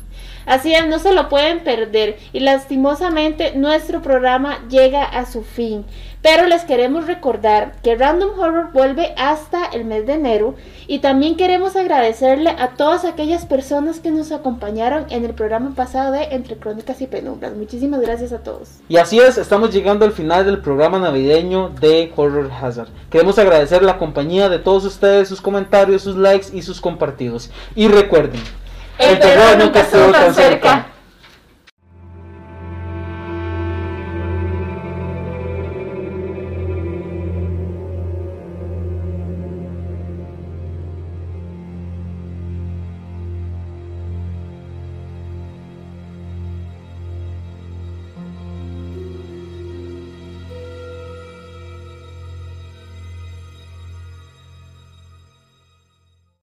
[0.50, 2.18] Así es, no se lo pueden perder.
[2.32, 5.84] Y lastimosamente nuestro programa llega a su fin.
[6.22, 10.56] Pero les queremos recordar que Random Horror vuelve hasta el mes de enero
[10.88, 16.12] y también queremos agradecerle a todas aquellas personas que nos acompañaron en el programa pasado
[16.12, 17.54] de Entre Crónicas y Penumbras.
[17.54, 18.68] Muchísimas gracias a todos.
[18.88, 22.88] Y así es, estamos llegando al final del programa navideño de Horror Hazard.
[23.08, 27.50] Queremos agradecer la compañía de todos ustedes, sus comentarios, sus likes y sus compartidos.
[27.74, 28.40] Y recuerden,
[29.00, 30.89] el, terror nunca estuvo tan cerca.